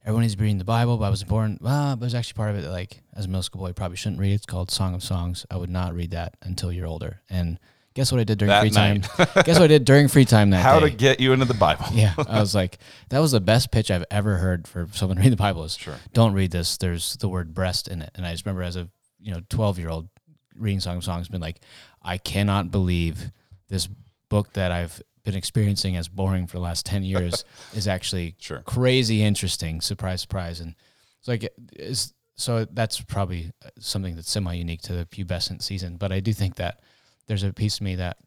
[0.03, 0.97] everyone needs to be reading the Bible.
[0.97, 1.61] Bible's important.
[1.61, 3.73] Well, but there's actually part of it that like as a middle school boy you
[3.73, 4.33] probably shouldn't read.
[4.33, 5.45] It's called Song of Songs.
[5.51, 7.21] I would not read that until you're older.
[7.29, 7.59] And
[7.93, 9.01] guess what I did during That free time?
[9.43, 10.89] guess what I did during free time that How day?
[10.89, 11.85] to get you into the Bible.
[11.93, 12.77] yeah, I was like,
[13.09, 15.63] that was the best pitch I've ever heard for someone reading the Bible.
[15.63, 15.95] Is Sure.
[16.13, 16.77] don't read this.
[16.77, 18.89] There's the word breast in it, and I just remember as a
[19.19, 20.07] you know 12 year old
[20.55, 21.59] reading Song of Songs, been like,
[22.01, 23.31] I cannot believe
[23.67, 23.87] this
[24.29, 28.61] book that I've been experiencing as boring for the last 10 years is actually Sure.
[28.61, 29.79] crazy interesting.
[29.81, 30.75] Surprise, surprise, and
[31.19, 35.97] it's like is so that's probably something that's semi unique to the pubescent season.
[35.97, 36.79] But I do think that
[37.27, 38.17] there's a piece of me that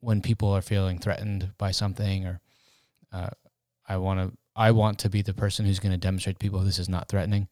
[0.00, 2.40] when people are feeling threatened by something or
[3.12, 3.30] uh,
[3.88, 6.60] I want to I want to be the person who's going to demonstrate to people
[6.60, 7.48] this is not threatening.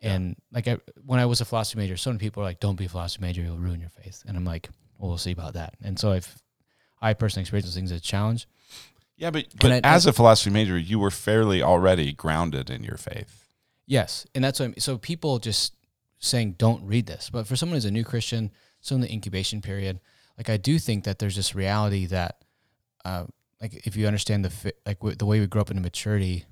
[0.00, 2.76] And like I, when I was a philosophy major, so many people are like, "Don't
[2.76, 5.54] be a philosophy major; you'll ruin your faith." And I'm like, "Well, we'll see about
[5.54, 6.38] that." And so if
[7.00, 8.48] I personally experience those things as a challenge,
[9.16, 12.96] Yeah, but, but I- as a philosophy major, you were fairly already grounded in your
[12.96, 13.44] faith.
[13.86, 14.80] Yes, and that's what I mean.
[14.80, 15.74] so people just
[16.18, 19.62] saying don't read this, but for someone who's a new Christian, still in the incubation
[19.62, 20.00] period,
[20.36, 22.42] like I do think that there's this reality that,
[23.04, 23.24] uh,
[23.62, 26.44] like if you understand the like w- the way we grow up into maturity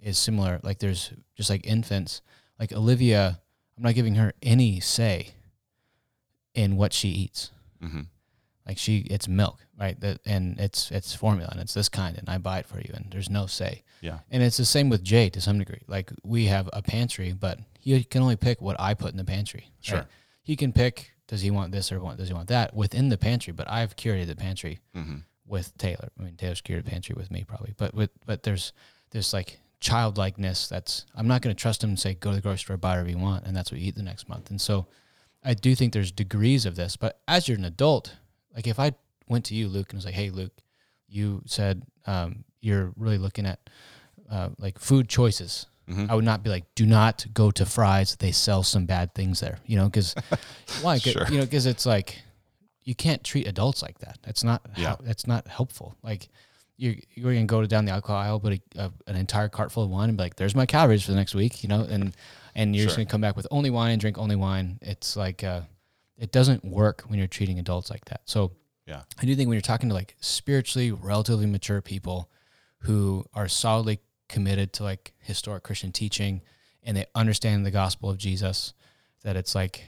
[0.00, 0.60] is similar.
[0.62, 2.22] Like there's just like infants,
[2.60, 3.40] like Olivia,
[3.76, 5.32] I'm not giving her any say
[6.54, 7.50] in what she eats.
[7.82, 8.02] hmm
[8.66, 9.98] Like she, it's milk, right?
[10.00, 12.90] That and it's it's formula and it's this kind, and I buy it for you,
[12.94, 13.82] and there's no say.
[14.00, 14.18] Yeah.
[14.30, 15.82] And it's the same with Jay to some degree.
[15.86, 19.24] Like we have a pantry, but he can only pick what I put in the
[19.24, 19.70] pantry.
[19.80, 19.98] Sure.
[19.98, 20.06] right?
[20.42, 23.18] He can pick does he want this or want does he want that within the
[23.18, 26.08] pantry, but I've curated the pantry hmm with Taylor.
[26.18, 27.72] I mean Taylor's curated the pantry with me probably.
[27.76, 28.72] But with but there's
[29.10, 32.58] there's like childlikeness that's I'm not gonna trust him and say go to the grocery
[32.58, 34.50] store, buy whatever you want, and that's what you eat the next month.
[34.50, 34.86] And so
[35.44, 38.16] I do think there's degrees of this, but as you're an adult,
[38.56, 38.92] like if I
[39.28, 40.52] went to you, Luke, and was like, "Hey, Luke,
[41.08, 43.60] you said um, you're really looking at
[44.30, 46.10] uh, like food choices Mhm.
[46.10, 48.16] I would not be like, do not go to Fry's.
[48.16, 50.16] They sell some bad things there, you know, because
[50.82, 50.98] why?
[50.98, 51.24] Sure.
[51.30, 52.22] You know, because it's like
[52.82, 54.18] you can't treat adults like that.
[54.24, 54.88] That's not Yeah.
[54.88, 55.96] how, that's not helpful.
[56.02, 56.28] Like
[56.76, 59.84] you're you're gonna go down the alcohol aisle, but a, a, an entire cart full
[59.84, 62.16] of wine, and be like, there's my calories for the next week, you know, and
[62.56, 64.80] and you're just gonna come back with only wine and drink only wine.
[64.82, 65.60] It's like uh,
[66.18, 68.22] it doesn't work when you're treating adults like that.
[68.24, 68.52] So
[68.86, 69.02] Yeah.
[69.20, 72.30] I do think when you're talking to like spiritually relatively mature people
[72.80, 76.42] who are solidly committed to like historic Christian teaching
[76.82, 78.74] and they understand the gospel of Jesus,
[79.24, 79.84] that it's like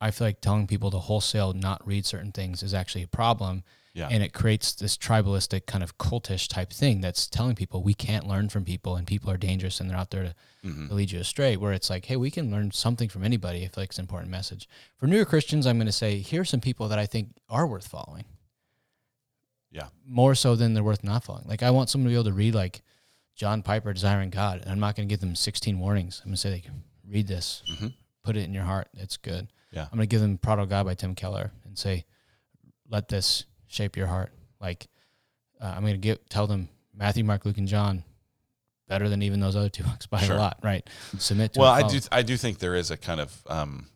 [0.00, 3.64] I feel like telling people to wholesale not read certain things is actually a problem.
[3.98, 4.08] Yeah.
[4.10, 8.26] And it creates this tribalistic kind of cultish type thing that's telling people we can't
[8.28, 10.34] learn from people and people are dangerous and they're out there to
[10.68, 10.88] Mhm.
[10.88, 11.56] to lead you astray.
[11.56, 14.30] Where it's like, hey, we can learn something from anybody if like it's an important
[14.30, 14.68] message.
[14.98, 17.66] For newer Christians, I'm going to say here are some people that I think are
[17.66, 18.24] worth following.
[19.70, 19.88] Yeah.
[20.04, 21.46] More so than they're worth not following.
[21.46, 22.82] Like I want someone to be able to read like
[23.34, 26.20] John Piper, Desiring God, and I'm not going to give them 16 warnings.
[26.24, 26.68] I'm going to say, like,
[27.06, 27.94] read this, Mhm.
[28.24, 28.88] put it in your heart.
[28.94, 29.48] It's good.
[29.70, 29.84] Yeah.
[29.84, 32.04] I'm going to give them Prodigal God by Tim Keller and say,
[32.88, 34.32] let this shape your heart.
[34.60, 34.88] Like
[35.60, 38.02] uh, I'm going to give tell them Matthew, Mark, Luke, and John
[38.88, 40.36] better than even those other two books by Sure.
[40.36, 40.88] a lot, right?
[41.18, 42.00] Submit to Well, I do.
[42.10, 43.42] I do think there is a kind of.
[43.46, 43.88] Um,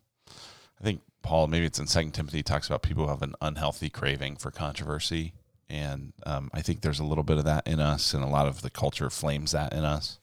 [0.79, 3.89] I think Paul, maybe it's in Second Timothy, talks about people who have an unhealthy
[3.89, 5.33] craving for controversy,
[5.69, 8.47] and um, I think there's a little bit of that in us, and a lot
[8.47, 10.19] of the culture flames that in us,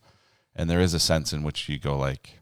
[0.54, 2.40] and there is a sense in which you go like,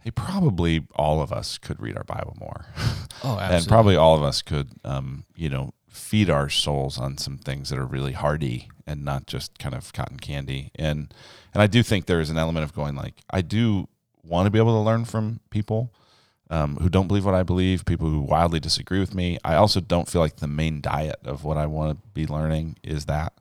[0.00, 2.64] "Hey, probably all of us could read our Bible more,
[3.22, 3.56] Oh, absolutely.
[3.56, 7.70] and probably all of us could, um, you know, feed our souls on some things
[7.70, 10.70] that are really hearty and not just kind of cotton candy.
[10.74, 11.12] And
[11.52, 13.88] and I do think there is an element of going like I do
[14.22, 15.92] want to be able to learn from people
[16.50, 19.38] um, who don't believe what I believe, people who wildly disagree with me.
[19.44, 22.76] I also don't feel like the main diet of what I want to be learning
[22.82, 23.34] is that.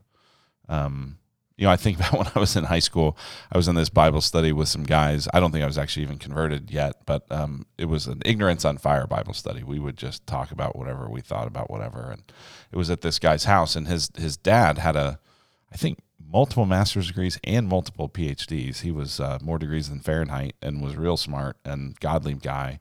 [0.70, 1.18] Um,
[1.58, 3.18] you know, I think about when I was in high school,
[3.52, 5.28] I was in this Bible study with some guys.
[5.34, 8.64] I don't think I was actually even converted yet, but um, it was an ignorance
[8.64, 9.64] on fire Bible study.
[9.64, 12.24] We would just talk about whatever we thought about whatever, and
[12.72, 15.20] it was at this guy's house, and his his dad had a,
[15.72, 16.00] I think,
[16.32, 18.82] multiple master's degrees and multiple PhDs.
[18.82, 22.80] He was uh, more degrees than Fahrenheit and was real smart and godly guy.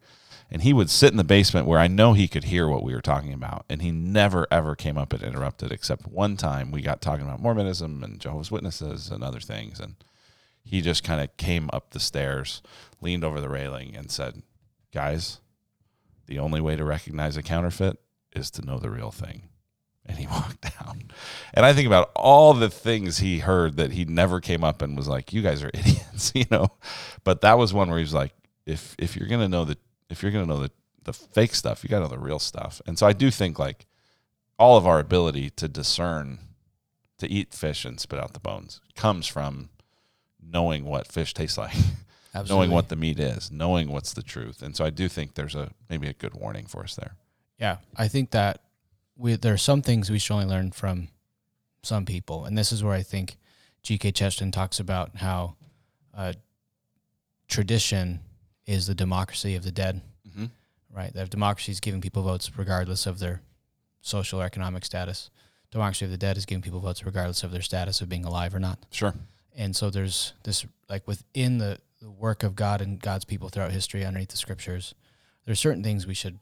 [0.51, 2.95] And he would sit in the basement where I know he could hear what we
[2.95, 3.65] were talking about.
[3.69, 7.43] And he never, ever came up and interrupted, except one time we got talking about
[7.43, 9.81] Mormonism and Jehovah's Witnesses and other things.
[9.81, 9.97] And
[10.63, 12.63] he just kind of came up the stairs,
[13.01, 14.43] leaned over the railing, and said,
[14.93, 15.41] Guys,
[16.27, 17.99] the only way to recognize a counterfeit
[18.35, 19.49] is to know the real thing.
[20.05, 21.11] And he walked down.
[21.55, 24.97] And I think about all the things he heard that he never came up and
[24.97, 26.69] was like, You guys are idiots, you know.
[27.25, 28.33] But that was one where he was like,
[28.65, 29.79] If if you're gonna know the
[30.11, 30.71] if you're gonna know the
[31.05, 32.81] the fake stuff, you gotta know the real stuff.
[32.87, 33.87] And so I do think like
[34.59, 36.39] all of our ability to discern
[37.19, 39.71] to eat fish and spit out the bones comes from
[40.43, 41.75] knowing what fish tastes like,
[42.35, 42.55] Absolutely.
[42.55, 44.63] knowing what the meat is, knowing what's the truth.
[44.63, 47.15] And so I do think there's a maybe a good warning for us there.
[47.59, 48.61] Yeah, I think that
[49.17, 51.09] we there are some things we should only learn from
[51.83, 53.37] some people, and this is where I think
[53.83, 54.13] G.K.
[54.13, 55.55] Chesterton talks about how
[56.13, 56.33] uh,
[57.49, 58.21] tradition
[58.67, 60.01] is the democracy of the dead.
[60.29, 60.47] Mm-hmm.
[60.95, 63.43] Right, that democracy is giving people votes regardless of their
[64.01, 65.31] social or economic status.
[65.71, 68.55] Democracy of the dead is giving people votes regardless of their status of being alive
[68.55, 68.79] or not.
[68.91, 69.15] Sure.
[69.55, 73.73] And so there's this like within the, the work of God and God's people throughout
[73.73, 74.95] history underneath the scriptures,
[75.45, 76.39] there's certain things we should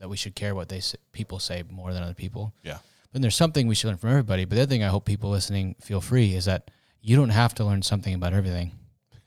[0.00, 2.54] that we should care what they say, people say more than other people.
[2.62, 2.78] Yeah.
[3.12, 4.44] Then there's something we should learn from everybody.
[4.44, 6.70] But the other thing I hope people listening feel free is that
[7.00, 8.72] you don't have to learn something about everything.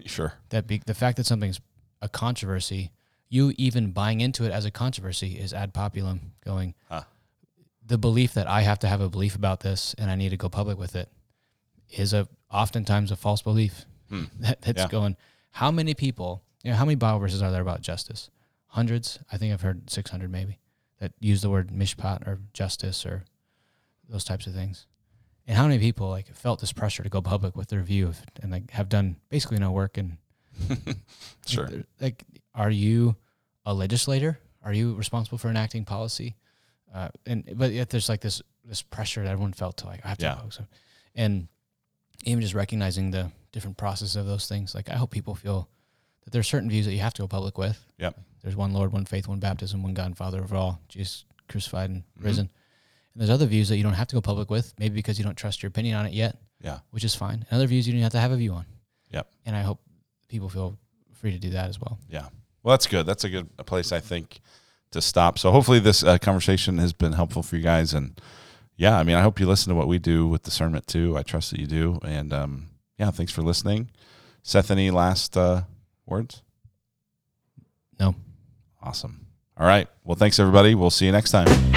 [0.08, 0.34] Sure.
[0.50, 1.62] That be, the fact that something's
[2.02, 2.92] a controversy,
[3.30, 6.74] you even buying into it as a controversy is ad populum going.
[6.90, 7.04] Huh.
[7.86, 10.38] The belief that I have to have a belief about this and I need to
[10.38, 11.10] go public with it
[11.90, 13.86] is a oftentimes a false belief.
[14.10, 14.24] Hmm.
[14.40, 14.88] That, that's Yeah.
[14.88, 15.16] going.
[15.52, 16.44] How many people?
[16.64, 18.30] You know, how many Bible verses are there about justice?
[18.68, 19.20] Hundreds.
[19.32, 20.60] I think I've heard six hundred maybe
[21.00, 23.24] that use the word mishpat or justice or
[24.08, 24.86] those types of things.
[25.48, 28.22] And how many people like felt this pressure to go public with their view of
[28.42, 30.18] and like have done basically no work and
[31.48, 31.68] Sure.
[31.68, 33.16] like, like, are you
[33.66, 34.40] a legislator?
[34.64, 36.36] Are you responsible for enacting policy?
[36.94, 40.10] Uh, and but yet there's like this this pressure that everyone felt to like I
[40.10, 40.36] have to Yeah.
[40.42, 40.54] vote.
[40.54, 40.66] So,
[41.16, 41.48] and
[42.26, 44.76] even just recognizing the different process of those things.
[44.76, 45.68] Like I hope people feel
[46.24, 47.84] that there's certain views that you have to go public with.
[47.98, 48.20] Yep.
[48.44, 51.90] There's one Lord, one faith, one baptism, one God and Father of all, Jesus crucified
[51.90, 52.24] and Mhm.
[52.26, 52.50] risen.
[53.14, 55.26] And there's other views that you don't have to go public with, maybe because you
[55.26, 56.80] don't trust your opinion on it yet, Yeah.
[56.92, 57.46] which is fine.
[57.50, 58.66] And other views you don't have to have a view on.
[59.12, 59.28] Yep.
[59.46, 59.82] And I hope
[60.32, 60.78] people feel
[61.14, 62.00] free to do that as well.
[62.10, 62.28] Yeah.
[62.64, 63.06] Well, that's good.
[63.06, 64.40] That's a good place, I think,
[64.92, 65.38] to stop.
[65.38, 67.94] So hopefully this uh, conversation has been helpful for you guys.
[67.94, 68.20] And
[68.78, 71.18] yeah, I mean, I hope you listen to what we do with discernment too.
[71.18, 72.00] I trust that you do.
[72.04, 72.68] And um,
[72.98, 73.90] yeah, thanks for listening.
[74.42, 75.64] Seth, any last uh,
[76.06, 76.42] words?
[78.00, 78.16] No.
[78.82, 79.28] Awesome.
[79.58, 79.88] All right.
[80.04, 80.74] Well, thanks everybody.
[80.74, 81.71] We'll see you next time.